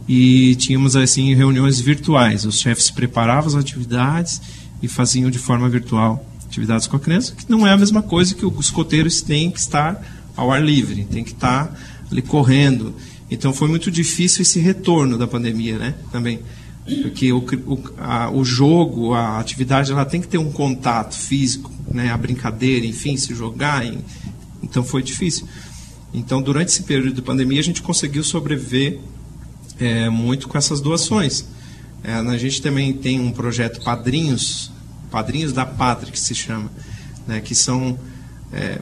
[0.07, 2.45] e tínhamos assim reuniões virtuais.
[2.45, 4.39] Os chefes preparavam as atividades
[4.81, 6.23] e faziam de forma virtual
[6.57, 9.59] atividades com a criança, que não é a mesma coisa que os coteiros têm que
[9.59, 10.03] estar
[10.35, 11.73] ao ar livre, tem que estar
[12.11, 12.95] ali correndo.
[13.29, 15.95] Então foi muito difícil esse retorno da pandemia, né?
[16.11, 16.39] Também
[17.01, 21.71] porque o, o, a, o jogo, a atividade, ela tem que ter um contato físico,
[21.91, 22.09] né?
[22.11, 23.85] A brincadeira, enfim, se jogar.
[23.85, 23.99] Em,
[24.63, 25.47] então foi difícil.
[26.13, 28.99] Então durante esse período de pandemia a gente conseguiu sobreviver
[29.79, 31.45] é, muito com essas doações.
[32.03, 34.71] É, a gente também tem um projeto Padrinhos,
[35.11, 36.69] Padrinhos da Pátria, que se chama,
[37.27, 37.97] né, que são,
[38.51, 38.79] é,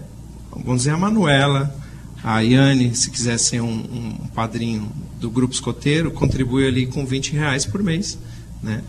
[0.51, 1.75] vamos dizer, a Manuela,
[2.23, 7.33] a Yane, se quiser ser um, um, padrinho do Grupo Escoteiro, contribui ali com 20
[7.33, 8.17] reais por mês.
[8.63, 8.81] Né?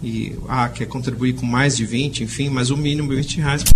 [0.00, 3.74] E ah, quer contribuir com mais de 20, enfim, mas o mínimo 20 reais para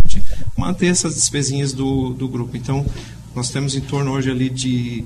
[0.56, 2.56] manter essas despesinhas do, do grupo.
[2.56, 2.86] Então,
[3.34, 5.04] nós temos em torno hoje ali de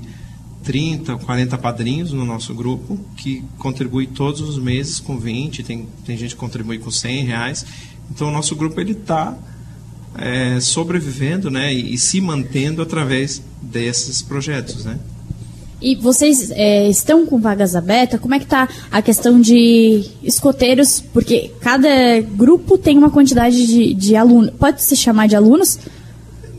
[0.67, 6.17] 30, 40 padrinhos no nosso grupo, que contribui todos os meses com 20, tem, tem
[6.17, 7.65] gente que contribui com 100 reais.
[8.11, 9.33] Então, o nosso grupo está
[10.17, 14.83] é, sobrevivendo né, e, e, se mantendo através desses projetos.
[14.83, 14.99] Né?
[15.81, 18.19] E vocês é, estão com vagas abertas?
[18.19, 21.01] Como é que está a questão de escoteiros?
[21.13, 24.51] Porque cada grupo tem uma quantidade de, de alunos.
[24.59, 25.79] Pode se chamar de alunos?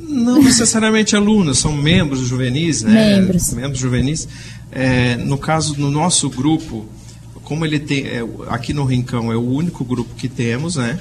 [0.08, 3.18] Não necessariamente alunos, são membros juvenis, né?
[3.20, 3.52] Membros.
[3.52, 4.26] Membros juvenis.
[4.72, 6.86] É, no caso, no nosso grupo,
[7.44, 8.06] como ele tem.
[8.06, 10.98] É, aqui no Rincão é o único grupo que temos, né?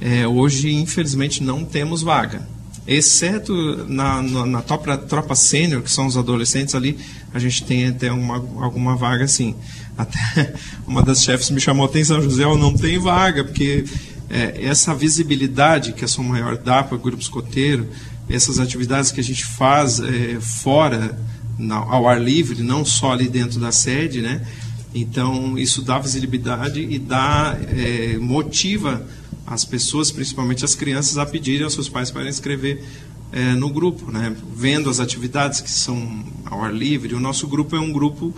[0.00, 2.46] É, hoje, infelizmente, não temos vaga.
[2.86, 3.52] Exceto
[3.86, 6.96] na, na, na tropa, tropa sênior, que são os adolescentes ali,
[7.34, 9.54] a gente tem até uma, alguma vaga assim.
[9.96, 10.54] Até
[10.88, 13.84] uma das chefes me chamou a atenção, José, não tem vaga, porque
[14.30, 17.88] é, essa visibilidade que a Som Maior dá para o grupo escoteiro,
[18.28, 21.18] essas atividades que a gente faz é, fora,
[21.58, 24.46] na, ao ar livre, não só ali dentro da sede, né?
[24.94, 29.06] Então, isso dá visibilidade e dá, é, motiva
[29.46, 32.84] as pessoas, principalmente as crianças, a pedirem aos seus pais para inscrever
[33.32, 34.34] é, no grupo, né?
[34.54, 38.34] Vendo as atividades que são ao ar livre, o nosso grupo é um grupo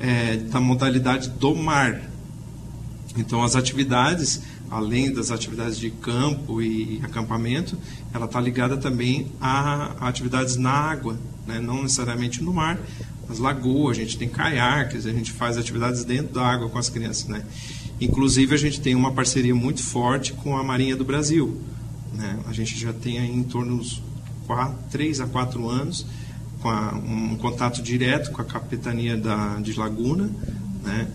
[0.00, 2.02] é, da modalidade do mar.
[3.16, 4.40] Então, as atividades
[4.72, 7.76] além das atividades de campo e acampamento,
[8.14, 11.60] ela está ligada também a, atividades na água, né?
[11.60, 12.80] não necessariamente no mar,
[13.28, 16.88] mas lagoa, a gente tem caiaques, a gente faz atividades dentro da água com as
[16.88, 17.28] crianças.
[17.28, 17.44] Né?
[18.00, 21.60] Inclusive, a gente tem uma parceria muito forte com a Marinha do Brasil.
[22.14, 22.40] Né?
[22.48, 24.02] A gente já tem aí em torno de
[24.90, 26.06] 3 a 4 anos
[26.62, 30.30] com a, um contato direto com a capitania da, de Laguna,
[30.82, 31.08] né?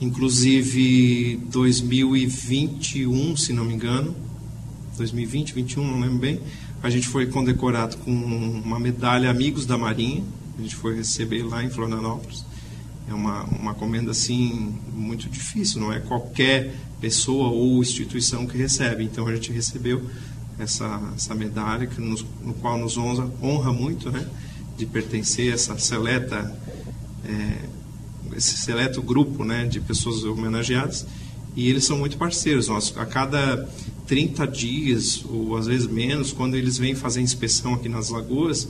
[0.00, 4.14] Inclusive 2021, se não me engano,
[4.96, 6.40] 2020, 2021, não lembro bem,
[6.82, 10.24] a gente foi condecorado com uma medalha Amigos da Marinha.
[10.58, 12.44] A gente foi receber lá em Florianópolis.
[13.08, 19.04] É uma, uma comenda assim muito difícil, não é qualquer pessoa ou instituição que recebe.
[19.04, 20.02] Então a gente recebeu
[20.58, 24.26] essa, essa medalha que nos, no qual nos honra, honra muito, né,
[24.76, 26.58] de pertencer a essa seleta
[27.24, 27.68] é,
[28.36, 31.06] esse seleto grupo né, de pessoas homenageadas
[31.56, 32.96] e eles são muito parceiros nossos.
[32.96, 33.68] A cada
[34.06, 38.68] 30 dias, ou às vezes menos, quando eles vêm fazer inspeção aqui nas lagoas,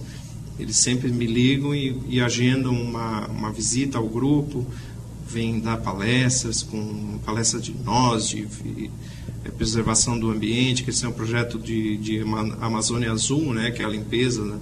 [0.59, 4.67] eles sempre me ligam e, e agendam uma, uma visita ao grupo,
[5.27, 8.91] vêm dar palestras, com palestras de nós, de, de
[9.45, 12.21] é, preservação do ambiente, que esse é um projeto de, de
[12.61, 14.59] Amazônia Azul, né, que é a limpeza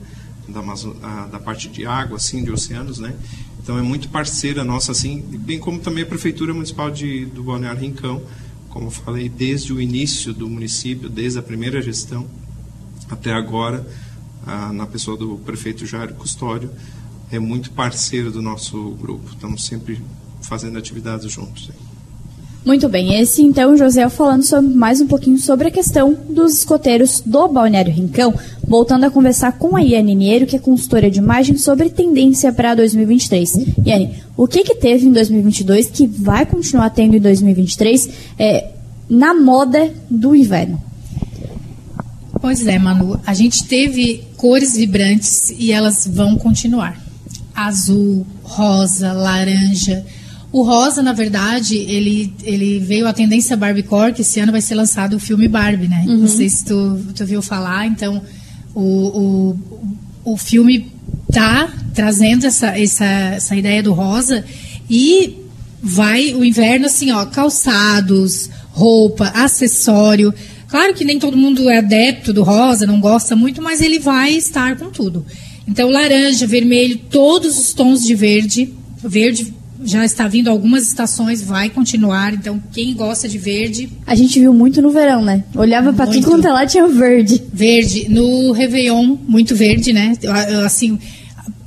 [0.49, 3.15] da, da, da parte de água, assim, de oceanos, né?
[3.61, 7.81] Então é muito parceira nossa, assim, bem como também a Prefeitura Municipal de, do Balneário
[7.81, 8.23] Rincão,
[8.71, 12.27] como falei, desde o início do município, desde a primeira gestão
[13.11, 13.87] até agora,
[14.47, 16.71] ah, na pessoa do prefeito Jairo Custódio,
[17.31, 19.31] é muito parceiro do nosso grupo.
[19.31, 20.01] Estamos sempre
[20.43, 21.71] fazendo atividades juntos.
[22.69, 27.23] Muito bem, esse então José falando sobre, mais um pouquinho sobre a questão dos escoteiros
[27.25, 31.57] do Balneário Rincão, voltando a conversar com a Iane Niero, que é consultora de imagem,
[31.57, 33.55] sobre tendência para 2023.
[33.87, 38.73] Iane, o que, que teve em 2022 que vai continuar tendo em 2023 é,
[39.09, 40.79] na moda do inverno?
[42.39, 47.01] Pois é, Manu, a gente teve cores vibrantes e elas vão continuar.
[47.55, 50.05] Azul, rosa, laranja,
[50.51, 54.75] o Rosa, na verdade, ele, ele veio a tendência Barbiecore, que esse ano vai ser
[54.75, 56.05] lançado o filme Barbie, né?
[56.07, 56.19] Uhum.
[56.19, 58.23] Não sei se tu, tu viu falar, então
[58.75, 59.55] o,
[60.25, 60.91] o, o filme
[61.33, 64.45] tá trazendo essa, essa, essa ideia do rosa
[64.89, 65.37] e
[65.83, 70.33] vai o inverno assim, ó, calçados, roupa, acessório,
[70.69, 74.33] Claro que nem todo mundo é adepto do rosa, não gosta muito, mas ele vai
[74.33, 75.25] estar com tudo.
[75.67, 78.75] Então, laranja, vermelho, todos os tons de verde.
[79.03, 79.55] Verde
[79.85, 82.35] já está vindo algumas estações, vai continuar.
[82.35, 83.89] Então, quem gosta de verde.
[84.07, 85.45] A gente viu muito no verão, né?
[85.55, 87.43] Olhava pra tudo quanto é lá, tinha verde.
[87.53, 88.09] Verde.
[88.09, 90.15] No Réveillon, muito verde, né?
[90.65, 90.99] Assim,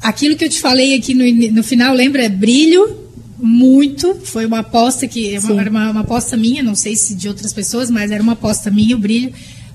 [0.01, 2.27] aquilo que eu te falei aqui no, no final, lembra?
[2.29, 2.97] Brilho,
[3.39, 4.15] muito.
[4.23, 5.35] Foi uma aposta que.
[5.35, 8.69] Era uma, uma aposta minha, não sei se de outras pessoas, mas era uma aposta
[8.69, 9.33] minha, o brilho.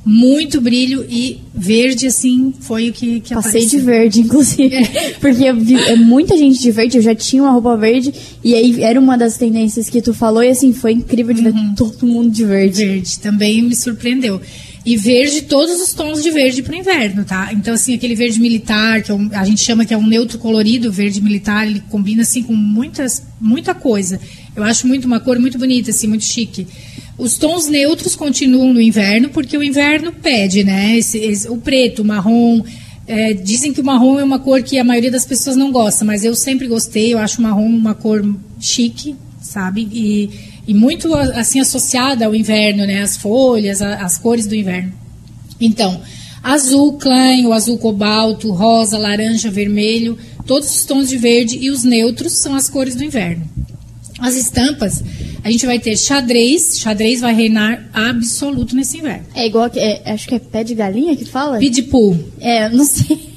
[0.08, 3.80] Muito brilho e verde, assim, foi o que, que Passei apareceu.
[3.80, 4.76] de verde, inclusive.
[5.20, 8.14] Porque eu vi é, muita gente de verde, eu já tinha uma roupa verde.
[8.44, 10.44] E aí era uma das tendências que tu falou.
[10.44, 12.84] E assim, foi incrível de ver todo mundo de verde.
[12.84, 14.40] Verde, também me surpreendeu.
[14.84, 17.50] E verde, todos os tons de verde para o inverno, tá?
[17.52, 20.38] Então, assim, aquele verde militar, que é um- a gente chama que é um neutro
[20.38, 24.20] colorido, verde militar, ele combina, assim, com muitas, muita coisa.
[24.54, 26.68] Eu acho muito uma cor muito bonita, assim, muito chique.
[27.18, 30.98] Os tons neutros continuam no inverno, porque o inverno pede, né?
[30.98, 32.62] Esse- esse- o preto, o marrom.
[33.08, 36.04] é, dizem que o marrom é uma cor que a maioria das pessoas não gosta,
[36.04, 37.14] mas eu sempre gostei.
[37.14, 38.20] Eu acho o marrom uma cor
[38.58, 39.88] chique, sabe?
[39.92, 40.28] E,
[40.66, 43.00] e muito assim associada ao inverno, né?
[43.02, 44.92] As folhas, a- as cores do inverno.
[45.60, 46.00] Então,
[46.42, 51.84] azul clã, o azul cobalto, rosa, laranja, vermelho, todos os tons de verde e os
[51.84, 53.44] neutros são as cores do inverno.
[54.18, 55.02] As estampas,
[55.44, 59.26] a gente vai ter xadrez, xadrez vai reinar absoluto nesse inverno.
[59.34, 61.58] É igual, que- é, acho que é pé de galinha que fala?
[61.58, 62.18] Pidipu.
[62.40, 63.34] É, não sei.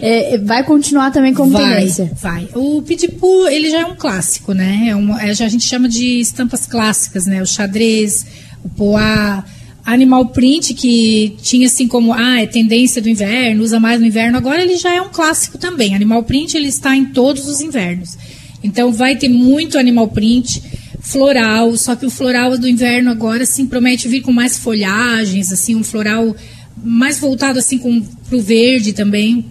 [0.00, 2.10] É, é, vai continuar também como vai, tendência.
[2.20, 2.48] Vai.
[2.54, 4.86] O Pidipu, ele já é um clássico, né?
[4.88, 7.40] É uma, é, já a gente chama de estampas clássicas, né?
[7.40, 8.26] O xadrez,
[8.64, 9.44] o poá,
[9.84, 14.36] animal print, que tinha assim como, ah, é tendência do inverno, usa mais no inverno.
[14.38, 15.94] Agora ele já é um clássico também.
[15.94, 18.16] Animal print, ele está em todos os invernos.
[18.62, 20.62] Então vai ter muito animal print
[21.00, 25.74] floral, só que o floral do inverno agora assim promete vir com mais folhagens, assim
[25.74, 26.34] um floral
[26.82, 29.44] mais voltado assim com pro verde também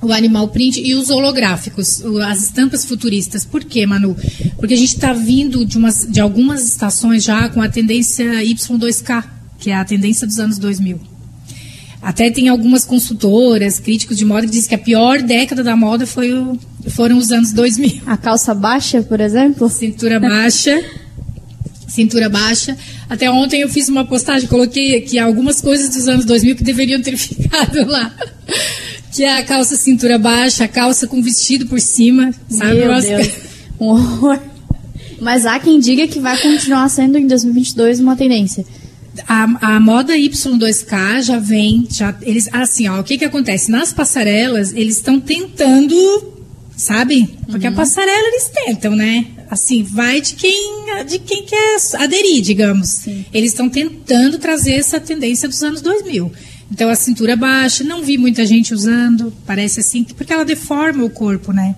[0.00, 3.44] o animal print e os holográficos, as estampas futuristas.
[3.44, 4.16] Por quê, Manu?
[4.56, 9.24] Porque a gente está vindo de, umas, de algumas estações já com a tendência Y2K,
[9.58, 11.00] que é a tendência dos anos 2000.
[12.00, 16.06] Até tem algumas consultoras, críticos de moda que dizem que a pior década da moda
[16.06, 16.56] foi o,
[16.90, 18.02] foram os anos 2000.
[18.06, 19.68] A calça baixa, por exemplo?
[19.68, 20.82] Cintura baixa.
[21.88, 22.76] cintura baixa.
[23.08, 27.00] Até ontem eu fiz uma postagem, coloquei aqui algumas coisas dos anos 2000 que deveriam
[27.00, 28.14] ter ficado lá.
[29.12, 32.74] Que é a calça cintura baixa, a calça com vestido por cima, sabe?
[32.74, 33.28] Meu Deus.
[33.80, 34.40] Um horror.
[35.20, 38.64] Mas há quem diga que vai continuar sendo em 2022 uma tendência.
[39.26, 43.70] A, a moda Y2K já vem, já eles assim, ó, o que que acontece?
[43.70, 45.94] Nas passarelas, eles estão tentando,
[46.78, 47.28] sabe?
[47.50, 49.26] Porque a passarela eles tentam, né?
[49.50, 53.06] Assim, vai de quem de quem quer aderir, digamos.
[53.34, 56.32] Eles estão tentando trazer essa tendência dos anos 2000.
[56.70, 61.10] Então a cintura baixa, não vi muita gente usando, parece assim, porque ela deforma o
[61.10, 61.74] corpo, né?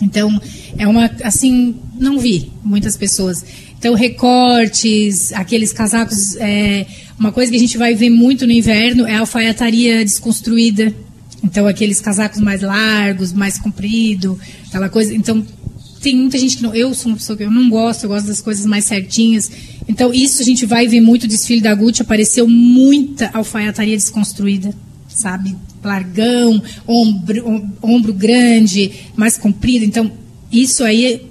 [0.00, 0.40] Então,
[0.76, 3.44] é uma, assim, não vi muitas pessoas.
[3.78, 6.86] Então, recortes, aqueles casacos, é,
[7.18, 10.92] uma coisa que a gente vai ver muito no inverno é a alfaiataria desconstruída.
[11.42, 14.38] Então, aqueles casacos mais largos, mais comprido,
[14.68, 15.12] aquela coisa.
[15.14, 15.44] Então,
[16.00, 16.74] tem muita gente que não.
[16.74, 19.50] Eu sou uma pessoa que eu não gosto, eu gosto das coisas mais certinhas.
[19.88, 22.02] Então, isso a gente vai ver muito desfile da Gucci.
[22.02, 24.72] Apareceu muita alfaiataria desconstruída,
[25.08, 25.56] sabe?
[25.82, 29.84] Largão, ombro, om- ombro grande, mais comprido.
[29.84, 30.10] Então,
[30.50, 31.26] isso aí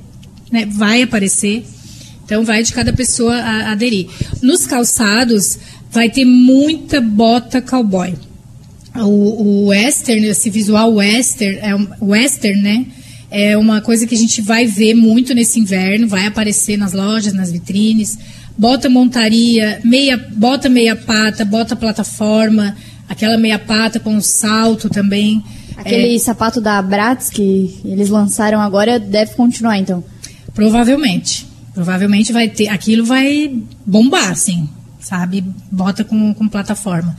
[0.52, 1.66] né, vai aparecer.
[2.26, 4.08] Então, vai de cada pessoa a- aderir.
[4.42, 5.58] Nos calçados,
[5.90, 8.14] vai ter muita bota cowboy.
[8.96, 12.86] O, o western, esse visual western, é um, western, né?
[13.30, 17.32] É uma coisa que a gente vai ver muito nesse inverno, vai aparecer nas lojas,
[17.34, 18.18] nas vitrines.
[18.58, 22.76] Bota montaria, meia, bota meia pata, bota plataforma,
[23.08, 25.42] aquela meia pata com salto também.
[25.78, 30.04] Aquele É, sapato da Bratz que eles lançaram agora deve continuar, então.
[30.54, 31.48] Provavelmente.
[31.74, 32.68] Provavelmente vai ter.
[32.68, 33.52] Aquilo vai
[33.86, 34.68] bombar, assim,
[35.00, 35.44] sabe?
[35.72, 37.18] Bota com, com plataforma.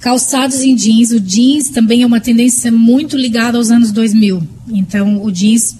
[0.00, 1.10] Calçados em jeans.
[1.10, 4.42] O jeans também é uma tendência muito ligada aos anos 2000.
[4.68, 5.76] Então, o jeans.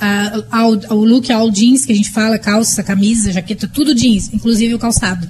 [0.00, 4.28] a- ao- o look all jeans que a gente fala, calça, camisa, jaqueta, tudo jeans,
[4.34, 5.26] inclusive o calçado.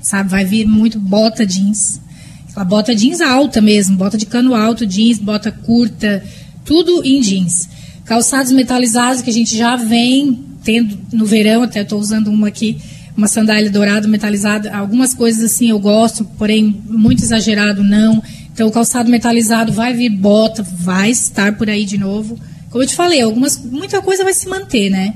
[0.00, 0.30] Sabe?
[0.30, 2.00] Vai vir muito bota jeans.
[2.48, 6.24] Aquela bota jeans alta mesmo, bota de cano alto, jeans, bota curta,
[6.64, 7.68] tudo em jeans.
[8.06, 12.78] Calçados metalizados que a gente já vem tendo no verão, até estou usando uma aqui,
[13.16, 14.74] uma sandália dourada metalizada.
[14.74, 18.22] Algumas coisas assim eu gosto, porém muito exagerado não.
[18.52, 22.38] Então o calçado metalizado vai vir bota, vai estar por aí de novo.
[22.70, 25.14] Como eu te falei, algumas, muita coisa vai se manter, né?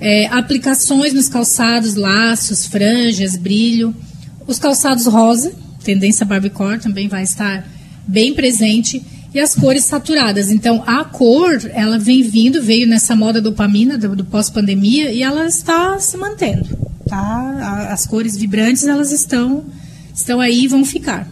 [0.00, 3.94] É, aplicações nos calçados, laços, franjas, brilho.
[4.46, 7.66] Os calçados rosa, tendência Barbiecore também vai estar
[8.06, 9.02] bem presente
[9.34, 10.50] e as cores saturadas.
[10.50, 15.46] Então, a cor, ela vem vindo, veio nessa moda dopamina do, do pós-pandemia e ela
[15.46, 16.68] está se mantendo,
[17.08, 17.88] tá?
[17.90, 19.64] As cores vibrantes, elas estão,
[20.14, 21.28] estão aí e vão ficar.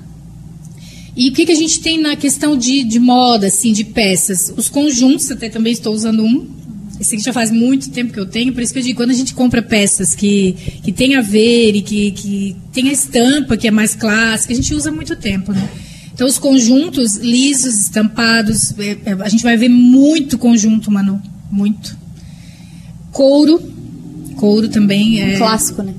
[1.16, 4.52] E o que, que a gente tem na questão de, de moda, assim, de peças?
[4.56, 6.46] Os conjuntos, até também estou usando um.
[7.00, 9.10] Esse aqui já faz muito tempo que eu tenho, por isso que eu digo, quando
[9.10, 13.56] a gente compra peças que, que tem a ver e que, que tem a estampa,
[13.56, 15.68] que é mais clássica, a gente usa muito tempo, né?
[16.16, 21.20] Então, os conjuntos lisos, estampados, é, é, a gente vai ver muito conjunto, Manu.
[21.50, 21.94] Muito.
[23.12, 23.75] Couro.
[24.36, 25.36] Couro também é.
[25.36, 25.94] Clássico, né?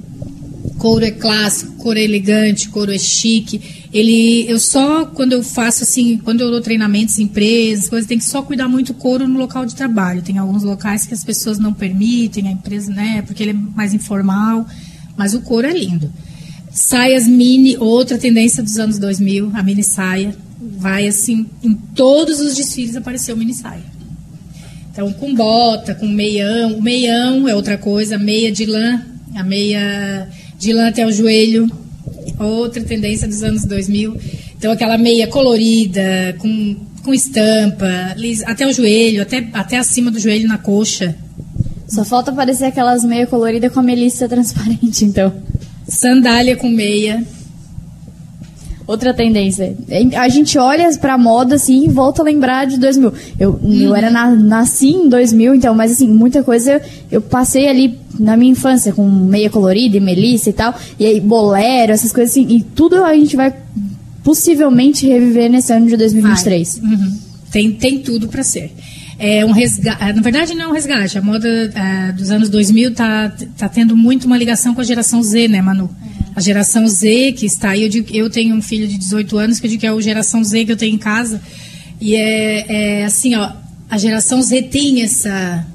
[0.78, 3.88] Couro é clássico, couro é elegante, couro é chique.
[3.92, 8.20] Ele, eu só quando eu faço assim, quando eu dou treinamentos em empresas, coisas, tem
[8.20, 10.22] que só cuidar muito couro no local de trabalho.
[10.22, 13.94] Tem alguns locais que as pessoas não permitem, a empresa, né, porque ele é mais
[13.94, 14.68] informal,
[15.16, 16.12] mas o couro é lindo.
[16.72, 20.36] Saias mini, outra tendência dos anos 2000, a mini saia.
[20.78, 23.97] Vai assim, em todos os desfiles apareceu mini saia.
[24.98, 26.74] Então, com bota, com meião.
[26.74, 29.00] O meião é outra coisa, meia de lã,
[29.36, 30.28] a meia
[30.58, 31.70] de lã até o joelho,
[32.40, 34.18] outra tendência dos anos 2000.
[34.58, 37.88] Então, aquela meia colorida, com, com estampa,
[38.48, 41.16] até o joelho, até, até acima do joelho na coxa.
[41.88, 45.32] Só falta aparecer aquelas meia coloridas com a melissa transparente, então.
[45.88, 47.24] Sandália com meia.
[48.88, 49.76] Outra tendência.
[50.16, 53.14] A gente olha pra moda assim e volta a lembrar de 2000.
[53.38, 56.82] Eu, eu era na, nasci em 2000, então, mas assim, muita coisa
[57.12, 60.74] eu passei ali na minha infância com meia colorida e melissa e tal.
[60.98, 62.48] E aí, bolero, essas coisas assim.
[62.48, 63.54] E tudo a gente vai
[64.24, 66.82] possivelmente reviver nesse ano de 2023.
[66.82, 67.18] Uhum.
[67.52, 68.74] Tem, tem tudo para ser.
[69.20, 72.94] É um resgate, na verdade não é um resgate, a moda ah, dos anos 2000
[72.94, 75.90] tá, tá tendo muito uma ligação com a geração Z, né, Manu?
[76.38, 79.60] A geração Z que está aí, eu, digo, eu tenho um filho de 18 anos
[79.60, 81.42] que eu digo que é a geração Z que eu tenho em casa.
[82.00, 83.54] E é, é assim, ó,
[83.90, 85.66] a geração Z tem essa,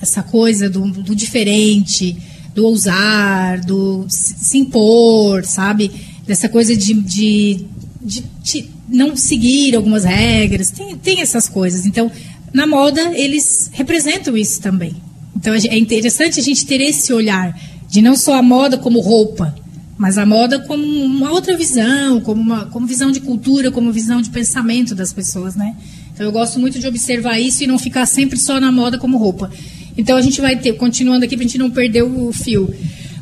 [0.00, 2.16] essa coisa do, do diferente,
[2.54, 5.90] do ousar, do se impor, sabe?
[6.24, 7.66] Dessa coisa de, de,
[8.00, 10.70] de, de não seguir algumas regras.
[10.70, 11.84] Tem, tem essas coisas.
[11.84, 12.08] Então,
[12.52, 14.94] na moda, eles representam isso também.
[15.34, 19.60] Então, é interessante a gente ter esse olhar de não só a moda como roupa,
[20.02, 24.20] mas a moda como uma outra visão, como uma como visão de cultura, como visão
[24.20, 25.76] de pensamento das pessoas, né?
[26.12, 29.16] Então eu gosto muito de observar isso e não ficar sempre só na moda como
[29.16, 29.48] roupa.
[29.96, 32.68] Então a gente vai ter, continuando aqui para a gente não perder o fio,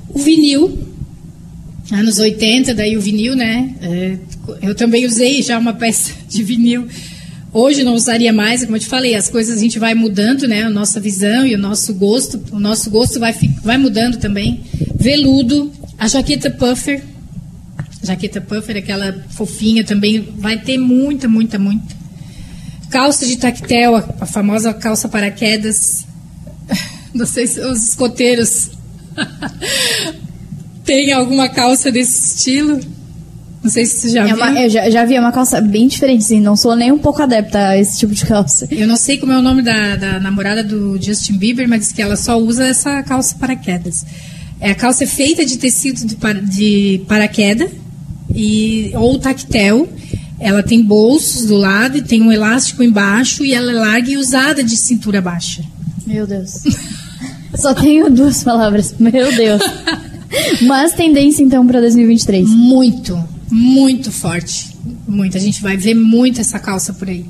[0.08, 0.78] o vinil,
[1.92, 3.74] anos 80, daí o vinil, né?
[3.82, 4.16] É,
[4.62, 6.88] eu também usei já uma peça de vinil.
[7.52, 10.62] Hoje não usaria mais, como eu te falei, as coisas a gente vai mudando, né?
[10.62, 14.62] A nossa visão e o nosso gosto, o nosso gosto vai, vai mudando também.
[14.94, 15.70] Veludo,
[16.00, 17.04] a jaqueta puffer,
[18.02, 21.94] jaqueta puffer, aquela fofinha também, vai ter muita, muita, muita.
[22.90, 26.04] Calça de tactel, a, famosa calça paraquedas.
[27.14, 28.70] Não sei se os escoteiros
[30.84, 32.80] têm alguma calça desse estilo.
[33.62, 34.36] Não sei se você já É viu.
[34.36, 36.98] uma- eu já, já vi é uma calça bem diferente, assim, não sou nem um
[36.98, 38.66] pouco adepta a esse tipo de calça.
[38.70, 41.92] Eu não sei como é o nome da, da namorada do Justin Bieber, mas diz
[41.92, 44.06] que ela só usa essa calça paraquedas.
[44.60, 47.70] É, a calça é feita de tecido de, para- de paraquedas
[48.34, 49.88] e, ou tactel.
[50.38, 54.16] Ela tem bolsos do lado e tem um elástico embaixo e ela é larga e
[54.16, 55.62] usada de cintura baixa.
[56.06, 56.52] Meu Deus.
[57.56, 58.94] Só tenho duas palavras.
[58.98, 59.62] Meu Deus.
[60.62, 62.48] Mas tendência então para 2023.
[62.48, 64.76] Muito, muito forte.
[65.06, 65.36] Muito.
[65.36, 67.24] A gente vai ver muito essa calça por aí.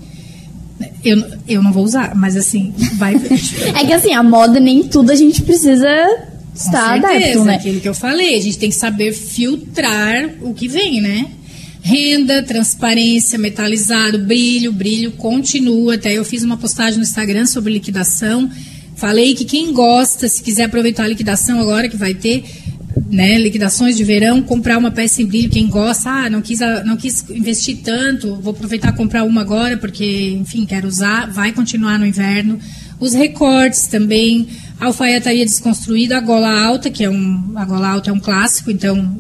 [1.04, 3.14] Eu, eu não vou usar, mas assim, vai
[3.74, 5.88] É que assim, a moda nem tudo a gente precisa
[6.54, 7.54] estar Com certeza, adepto, né?
[7.54, 11.26] Aquilo que eu falei, a gente tem que saber filtrar o que vem, né?
[11.82, 15.94] Renda, transparência, metalizado, brilho, brilho continua.
[15.94, 18.50] Até eu fiz uma postagem no Instagram sobre liquidação.
[18.96, 22.44] Falei que quem gosta, se quiser aproveitar a liquidação agora que vai ter,
[23.08, 26.98] né, liquidações de verão, comprar uma peça em brilho, quem gosta, ah, não quis, não
[26.98, 31.98] quis investir tanto, vou aproveitar e comprar uma agora porque, enfim, quero usar, vai continuar
[31.98, 32.58] no inverno.
[32.98, 34.46] Os recortes também,
[34.80, 39.16] alfaiataria desconstruída, a gola alta, que é um, a gola alta é um clássico, então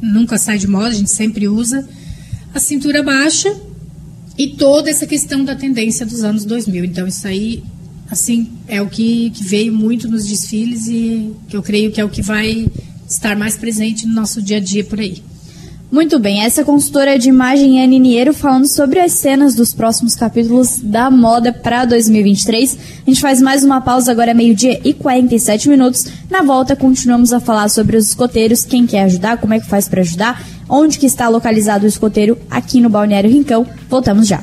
[0.00, 1.88] nunca sai de moda, a gente sempre usa.
[2.54, 3.54] A cintura baixa
[4.36, 6.84] e toda essa questão da tendência dos anos 2000.
[6.84, 7.64] Então isso aí,
[8.10, 12.04] assim, é o que, que veio muito nos desfiles e que eu creio que é
[12.04, 12.68] o que vai
[13.08, 15.22] estar mais presente no nosso dia a dia por aí.
[15.90, 20.78] Muito bem, essa consultora de imagem é Niniero falando sobre as cenas dos próximos capítulos
[20.82, 22.78] da moda para 2023.
[23.06, 26.04] A gente faz mais uma pausa agora, é meio-dia e 47 minutos.
[26.28, 29.88] Na volta, continuamos a falar sobre os escoteiros, quem quer ajudar, como é que faz
[29.88, 30.46] para ajudar.
[30.68, 33.66] Onde que está localizado o escoteiro aqui no Balneário Rincão?
[33.88, 34.42] Voltamos já.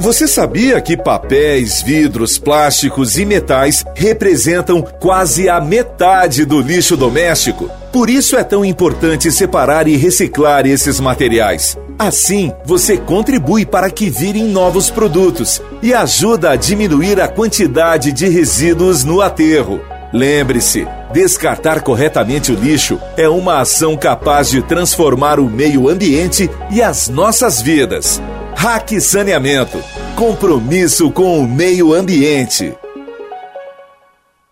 [0.00, 7.70] Você sabia que papéis, vidros, plásticos e metais representam quase a metade do lixo doméstico?
[7.92, 11.76] Por isso é tão importante separar e reciclar esses materiais.
[11.98, 18.26] Assim, você contribui para que virem novos produtos e ajuda a diminuir a quantidade de
[18.26, 19.82] resíduos no aterro.
[20.14, 26.80] Lembre-se, descartar corretamente o lixo é uma ação capaz de transformar o meio ambiente e
[26.80, 28.18] as nossas vidas.
[28.62, 29.82] Hack Saneamento.
[30.14, 32.76] Compromisso com o meio ambiente.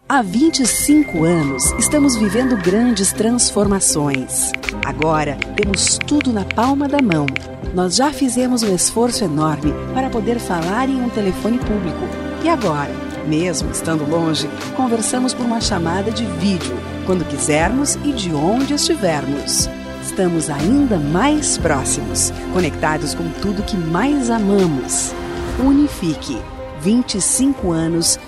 [0.09, 4.51] Há 25 anos, estamos vivendo grandes transformações.
[4.83, 7.27] Agora, temos tudo na palma da mão.
[7.75, 12.09] Nós já fizemos um esforço enorme para poder falar em um telefone público.
[12.43, 12.95] E agora,
[13.27, 19.69] mesmo estando longe, conversamos por uma chamada de vídeo, quando quisermos e de onde estivermos.
[20.19, 25.14] Estamos ainda mais próximos, conectados com tudo que mais amamos.
[25.64, 26.37] Unifique.
[26.81, 28.19] 25 anos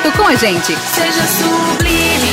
[0.00, 0.74] com a gente.
[0.94, 2.32] Seja sublime.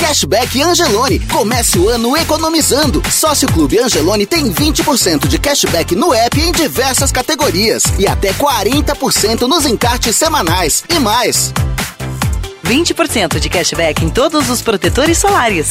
[0.00, 1.20] Cashback Angelone.
[1.20, 3.02] Comece o ano economizando.
[3.10, 9.42] Sócio Clube Angelone tem 20% de cashback no app em diversas categorias e até 40%
[9.42, 11.52] nos encartes semanais e mais.
[12.64, 15.68] 20% de cashback em todos os protetores solares.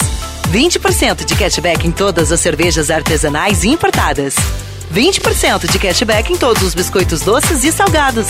[0.51, 4.36] 20% de cashback em todas as cervejas artesanais e importadas.
[4.93, 8.27] 20% de cashback em todos os biscoitos doces e salgados.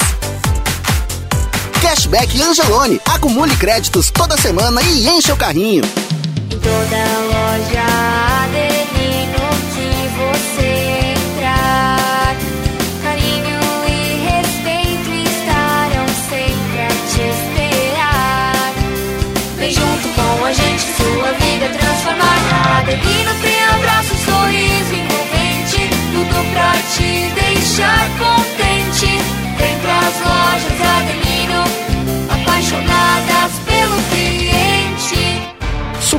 [1.83, 2.99] Cashback Angelone.
[3.13, 5.83] Acumule créditos toda semana e enche o carrinho.
[6.49, 7.82] Em toda loja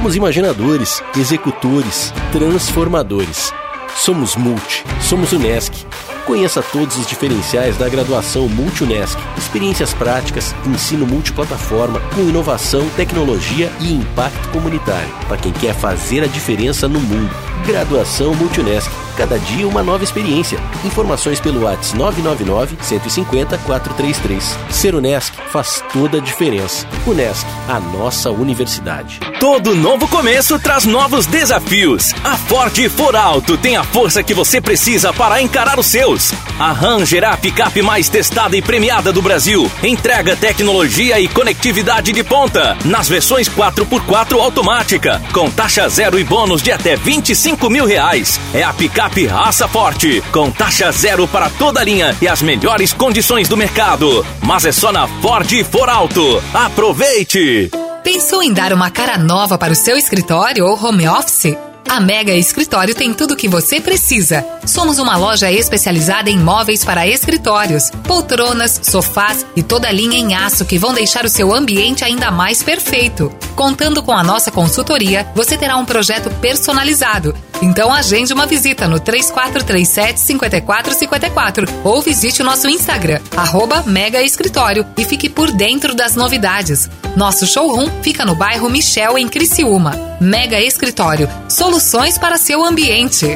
[0.05, 3.50] Somos imaginadores, executores, transformadores.
[3.96, 5.72] Somos Multi, somos Unesc.
[6.26, 9.18] Conheça todos os diferenciais da graduação Multi-Unesc.
[9.38, 15.09] Experiências práticas, ensino multiplataforma, com inovação, tecnologia e impacto comunitário.
[15.26, 17.34] Para quem quer fazer a diferença no mundo.
[17.66, 18.90] Graduação Multi-Unesc.
[19.17, 20.59] Cada dia uma nova experiência.
[20.85, 24.59] Informações pelo WhatsApp 999 150 433.
[24.71, 26.87] Ser Unesc faz toda a diferença.
[27.07, 29.21] Unesc, a nossa universidade.
[29.39, 32.12] Todo novo começo traz novos desafios.
[32.25, 36.33] A Ford For Alto tem a força que você precisa para encarar os seus.
[36.59, 39.71] A Ranger é a picape mais testada e premiada do Brasil.
[39.83, 42.77] Entrega tecnologia e conectividade de ponta.
[42.85, 45.23] Nas versões 4x4 automática.
[45.33, 48.41] Com taxa zero e bônus de até 25 mil reais.
[48.53, 50.22] É a picape raça forte.
[50.32, 54.24] Com taxa zero para toda a linha e as melhores condições do mercado.
[54.42, 56.42] Mas é só na Ford For Alto.
[56.52, 57.70] Aproveite!
[58.02, 61.57] Pensou em dar uma cara nova para o seu escritório ou home office?
[61.89, 64.45] A Mega Escritório tem tudo o que você precisa.
[64.66, 70.64] Somos uma loja especializada em móveis para escritórios, poltronas, sofás e toda linha em aço
[70.64, 73.32] que vão deixar o seu ambiente ainda mais perfeito.
[73.55, 77.35] Contando com a nossa consultoria, você terá um projeto personalizado.
[77.62, 84.85] Então agende uma visita no 3437 5454 ou visite o nosso Instagram, arroba Mega Escritório
[84.99, 86.91] e fique por dentro das novidades.
[87.16, 90.16] Nosso showroom fica no bairro Michel, em Criciúma.
[90.20, 91.28] Mega Escritório,
[91.75, 93.27] soluções para seu ambiente.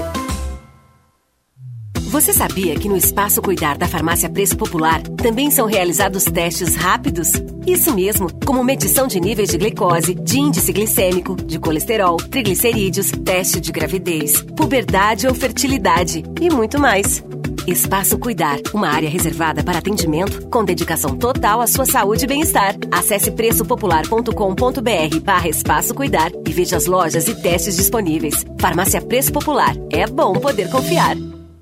[2.02, 7.32] Você sabia que no Espaço Cuidar da Farmácia Preço Popular também são realizados testes rápidos?
[7.66, 13.60] Isso mesmo, como medição de níveis de glicose, de índice glicêmico, de colesterol, triglicerídeos, teste
[13.60, 17.24] de gravidez, puberdade ou fertilidade e muito mais.
[17.70, 22.74] Espaço Cuidar, uma área reservada para atendimento com dedicação total à sua saúde e bem-estar.
[22.90, 28.44] Acesse preçopopular.com.br barra Espaço Cuidar e veja as lojas e testes disponíveis.
[28.58, 29.74] Farmácia Preço Popular.
[29.90, 31.37] É bom poder confiar.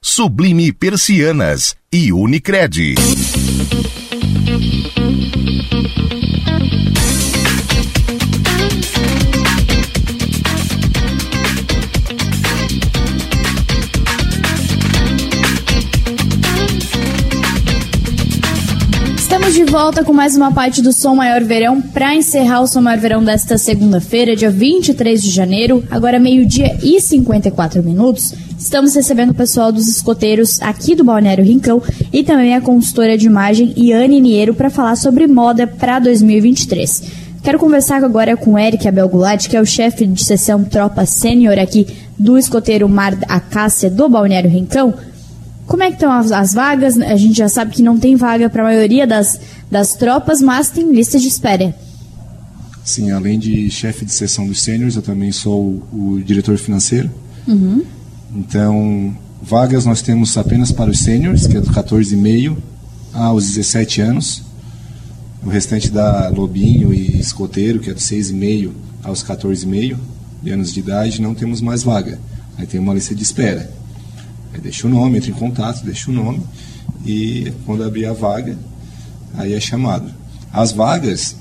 [0.00, 2.94] Sublime Persianas e Unicred.
[19.58, 23.00] De volta com mais uma parte do Som Maior Verão para encerrar o Som Maior
[23.00, 28.32] Verão desta segunda-feira, dia 23 de janeiro, agora meio-dia e 54 minutos.
[28.56, 31.82] Estamos recebendo o pessoal dos escoteiros aqui do Balneário Rincão
[32.12, 37.02] e também a consultora de imagem Iane Niero para falar sobre moda para 2023.
[37.42, 41.04] Quero conversar agora com o Eric Abel Goulart, que é o chefe de seção Tropa
[41.04, 41.84] Sênior aqui
[42.16, 44.94] do escoteiro Mar Acácia do Balneário Rincão.
[45.68, 46.98] Como é que estão as, as vagas?
[46.98, 49.38] A gente já sabe que não tem vaga para a maioria das,
[49.70, 51.76] das tropas, mas tem lista de espera.
[52.82, 57.10] Sim, além de chefe de seção dos sêniores, eu também sou o, o diretor financeiro.
[57.46, 57.84] Uhum.
[58.34, 62.56] Então, vagas nós temos apenas para os sêniores, que é do 14,5
[63.12, 64.42] aos 17 anos.
[65.44, 68.70] O restante da lobinho e escoteiro, que é do 6,5
[69.04, 69.96] aos 14,5
[70.42, 72.18] de anos de idade, não temos mais vaga.
[72.56, 73.77] Aí tem uma lista de espera.
[74.52, 76.42] Aí deixa o nome, entra em contato, deixa o nome
[77.04, 78.56] e quando abrir a vaga,
[79.34, 80.10] aí é chamado.
[80.52, 81.36] As vagas,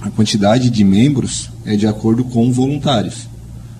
[0.00, 3.28] a quantidade de membros é de acordo com voluntários.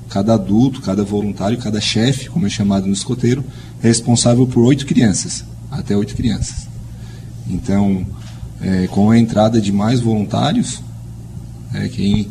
[0.09, 3.45] Cada adulto, cada voluntário, cada chefe, como é chamado no escoteiro,
[3.83, 6.69] é responsável por oito crianças, até oito crianças.
[7.49, 8.05] Então,
[8.61, 10.83] é, com a entrada de mais voluntários,
[11.73, 12.29] é, quem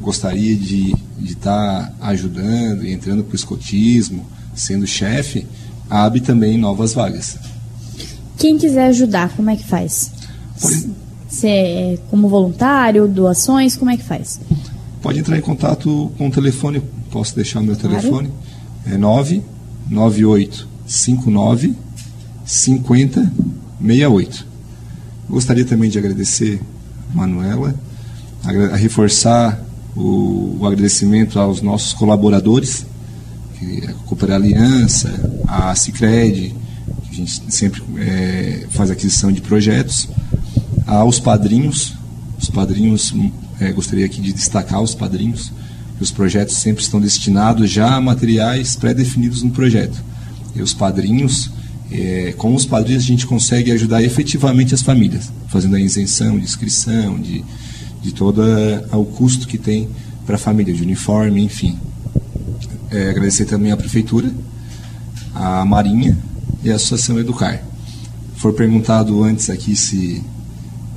[0.00, 5.46] gostaria de estar tá ajudando entrando para o escotismo, sendo chefe,
[5.90, 7.36] abre também novas vagas.
[8.38, 10.10] Quem quiser ajudar, como é que faz?
[11.28, 14.40] Se é como voluntário, doações, como é que faz?
[15.02, 16.80] Pode entrar em contato com o telefone,
[17.10, 17.96] posso deixar o meu claro.
[17.96, 18.30] telefone.
[18.86, 21.74] É 998 59
[22.44, 23.32] 50
[23.80, 24.46] 68.
[25.28, 26.60] Gostaria também de agradecer
[27.12, 27.74] a Manuela,
[28.44, 29.62] a reforçar
[29.94, 32.86] o, o agradecimento aos nossos colaboradores,
[33.60, 35.12] que é a Cooper Aliança,
[35.46, 36.54] a Cicred,
[37.04, 40.08] que a gente sempre é, faz aquisição de projetos,
[40.86, 41.92] aos padrinhos,
[42.40, 43.14] os padrinhos,
[43.60, 45.52] é, gostaria aqui de destacar os padrinhos,
[45.98, 50.02] que os projetos sempre estão destinados já a materiais pré-definidos no projeto.
[50.56, 51.50] E os padrinhos,
[51.92, 56.44] é, com os padrinhos a gente consegue ajudar efetivamente as famílias, fazendo a isenção de
[56.44, 57.44] inscrição, de,
[58.02, 58.42] de todo
[58.92, 59.86] o custo que tem
[60.24, 61.78] para a família, de uniforme, enfim.
[62.90, 64.30] É, agradecer também à Prefeitura,
[65.34, 66.16] à Marinha
[66.62, 67.62] e à Associação Educar.
[68.36, 70.22] For perguntado antes aqui se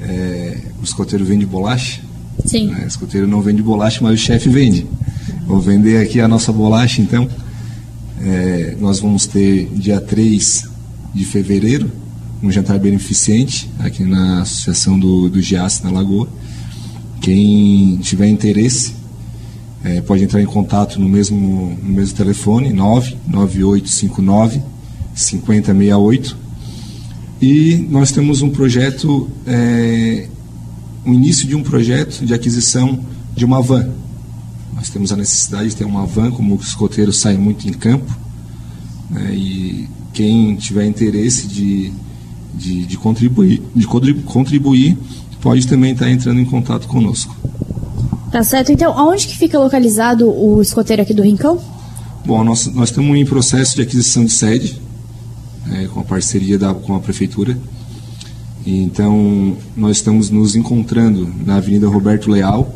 [0.02, 2.02] é, o escoteiro vende bolacha.
[2.46, 2.68] Sim.
[2.68, 2.84] Né?
[2.84, 4.88] O escoteiro não vende bolacha, mas o chefe vende.
[5.46, 7.30] Vou vender aqui a nossa bolacha, então.
[8.22, 10.66] É, nós vamos ter dia 3
[11.14, 11.92] de fevereiro
[12.44, 16.28] um jantar beneficente aqui na Associação do, do Giasse na Lagoa.
[17.22, 18.94] Quem tiver interesse
[19.84, 24.62] é, pode entrar em contato no mesmo, no mesmo telefone, 99859
[25.14, 26.38] 5068.
[27.42, 30.28] E nós temos um projeto, é,
[31.06, 33.00] o início de um projeto de aquisição
[33.36, 33.90] de uma van.
[34.74, 38.18] Nós temos a necessidade de ter uma van, como os escoteiros saem muito em campo.
[39.10, 41.92] Né, e quem tiver interesse de
[42.54, 43.88] de, de contribuir, de
[44.24, 44.98] contribuir,
[45.42, 47.36] pode também estar entrando em contato conosco.
[48.34, 48.72] Tá certo.
[48.72, 51.62] Então, aonde que fica localizado o escoteiro aqui do Rincão?
[52.26, 54.82] Bom, nós, nós estamos em processo de aquisição de sede,
[55.72, 57.56] é, com a parceria da, com a prefeitura.
[58.66, 62.74] Então, nós estamos nos encontrando na Avenida Roberto Leal,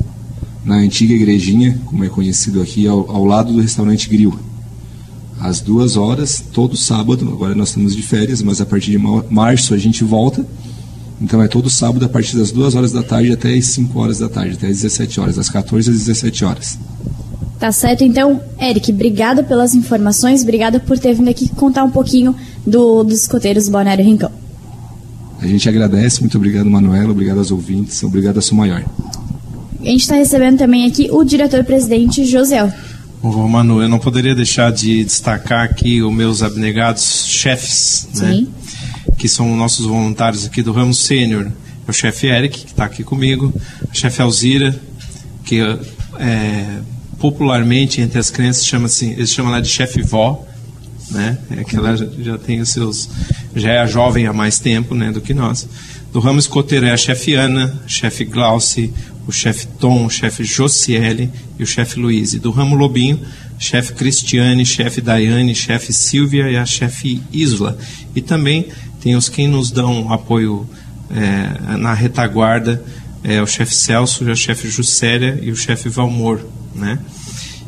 [0.63, 4.37] na antiga igrejinha, como é conhecido aqui, ao, ao lado do restaurante Grill
[5.39, 7.27] às duas horas, todo sábado.
[7.31, 10.45] Agora nós estamos de férias, mas a partir de março a gente volta.
[11.21, 14.19] Então é todo sábado a partir das duas horas da tarde até as 5 horas
[14.19, 16.77] da tarde, até as 17 horas, das 14 às 17 horas.
[17.59, 22.35] Tá certo, então, Eric, obrigada pelas informações, obrigada por ter vindo aqui contar um pouquinho
[22.65, 24.31] do, dos escoteiros Balneário Rincão.
[25.41, 28.83] A gente agradece, muito obrigado, Manuela, obrigado aos ouvintes, obrigado a sua maior.
[29.81, 32.71] A gente está recebendo também aqui o diretor-presidente José.
[33.21, 38.45] Ô, Manu, eu não poderia deixar de destacar aqui os meus abnegados chefes, né?
[39.17, 41.51] Que são nossos voluntários aqui do ramo sênior.
[41.87, 43.53] É o chefe Eric, que está aqui comigo,
[43.89, 44.77] a chefe Alzira,
[45.45, 45.61] que
[46.19, 46.79] é,
[47.19, 50.45] popularmente entre as crianças chama-se, eles chamam ela de chefe vó,
[51.09, 51.37] né?
[51.51, 53.09] É que ela já tem os seus,
[53.55, 55.67] já é jovem há mais tempo, né, do que nós.
[56.11, 58.93] Do ramo escoteiro é a chefe Ana, chefe Glauci,
[59.27, 61.29] o chefe Tom, o chefe Josiele
[61.59, 62.33] e o chefe Luiz.
[62.33, 63.19] E do ramo Lobinho,
[63.59, 67.77] chefe Cristiane, chefe Daiane, chefe Silvia e a chefe Isla.
[68.15, 68.67] E também
[69.07, 70.67] tem os que nos dão apoio
[71.09, 72.83] é, na retaguarda,
[73.23, 76.45] é, o chefe Celso, o chefe Juscelia e o chefe Valmor.
[76.75, 76.99] Né?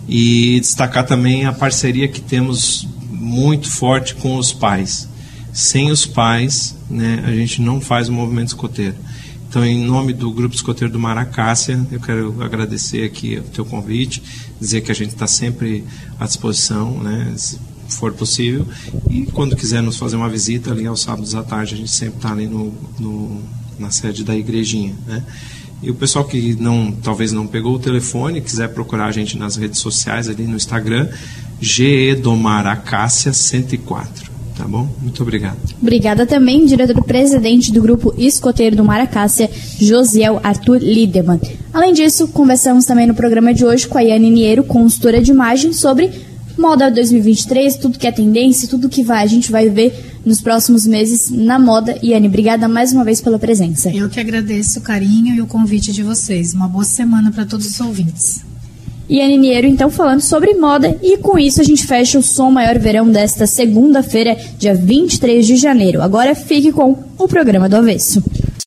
[0.05, 5.07] E destacar também a parceria que temos muito forte com os pais.
[5.53, 8.95] Sem os pais, né, a gente não faz o movimento escoteiro.
[9.47, 14.21] Então, em nome do Grupo Escoteiro do Maracácia, eu quero agradecer aqui o teu convite,
[14.59, 15.85] dizer que a gente está sempre
[16.19, 17.33] à disposição, né,
[17.93, 18.65] for possível.
[19.09, 22.17] E quando quiser nos fazer uma visita ali aos sábados à tarde, a gente sempre
[22.17, 23.41] está ali no, no,
[23.77, 25.23] na sede da igrejinha, né.
[25.81, 29.55] E o pessoal que não, talvez não pegou o telefone, quiser procurar a gente nas
[29.55, 31.07] redes sociais, ali no Instagram,
[31.61, 34.29] GE do Maracácia 104.
[34.57, 34.89] Tá bom?
[35.01, 35.57] Muito obrigado.
[35.81, 41.39] Obrigada também, diretor-presidente do Grupo Escoteiro do Maracácia, Josiel Arthur Lideman.
[41.73, 45.71] Além disso, conversamos também no programa de hoje com a Yane Niero, consultora de imagem,
[45.71, 46.11] sobre
[46.59, 50.85] moda 2023, tudo que é tendência, tudo que vai, a gente vai ver nos próximos
[50.85, 51.97] meses na moda.
[52.03, 53.89] Yane, obrigada mais uma vez pela presença.
[53.89, 56.53] Eu que agradeço o carinho e o convite de vocês.
[56.53, 58.49] Uma boa semana para todos os ouvintes
[59.09, 60.95] e Aniniero, então, falando sobre moda.
[61.01, 65.55] E com isso a gente fecha o Som Maior Verão desta segunda-feira, dia 23 de
[65.55, 66.01] janeiro.
[66.01, 68.23] Agora fique com o programa do Avesso.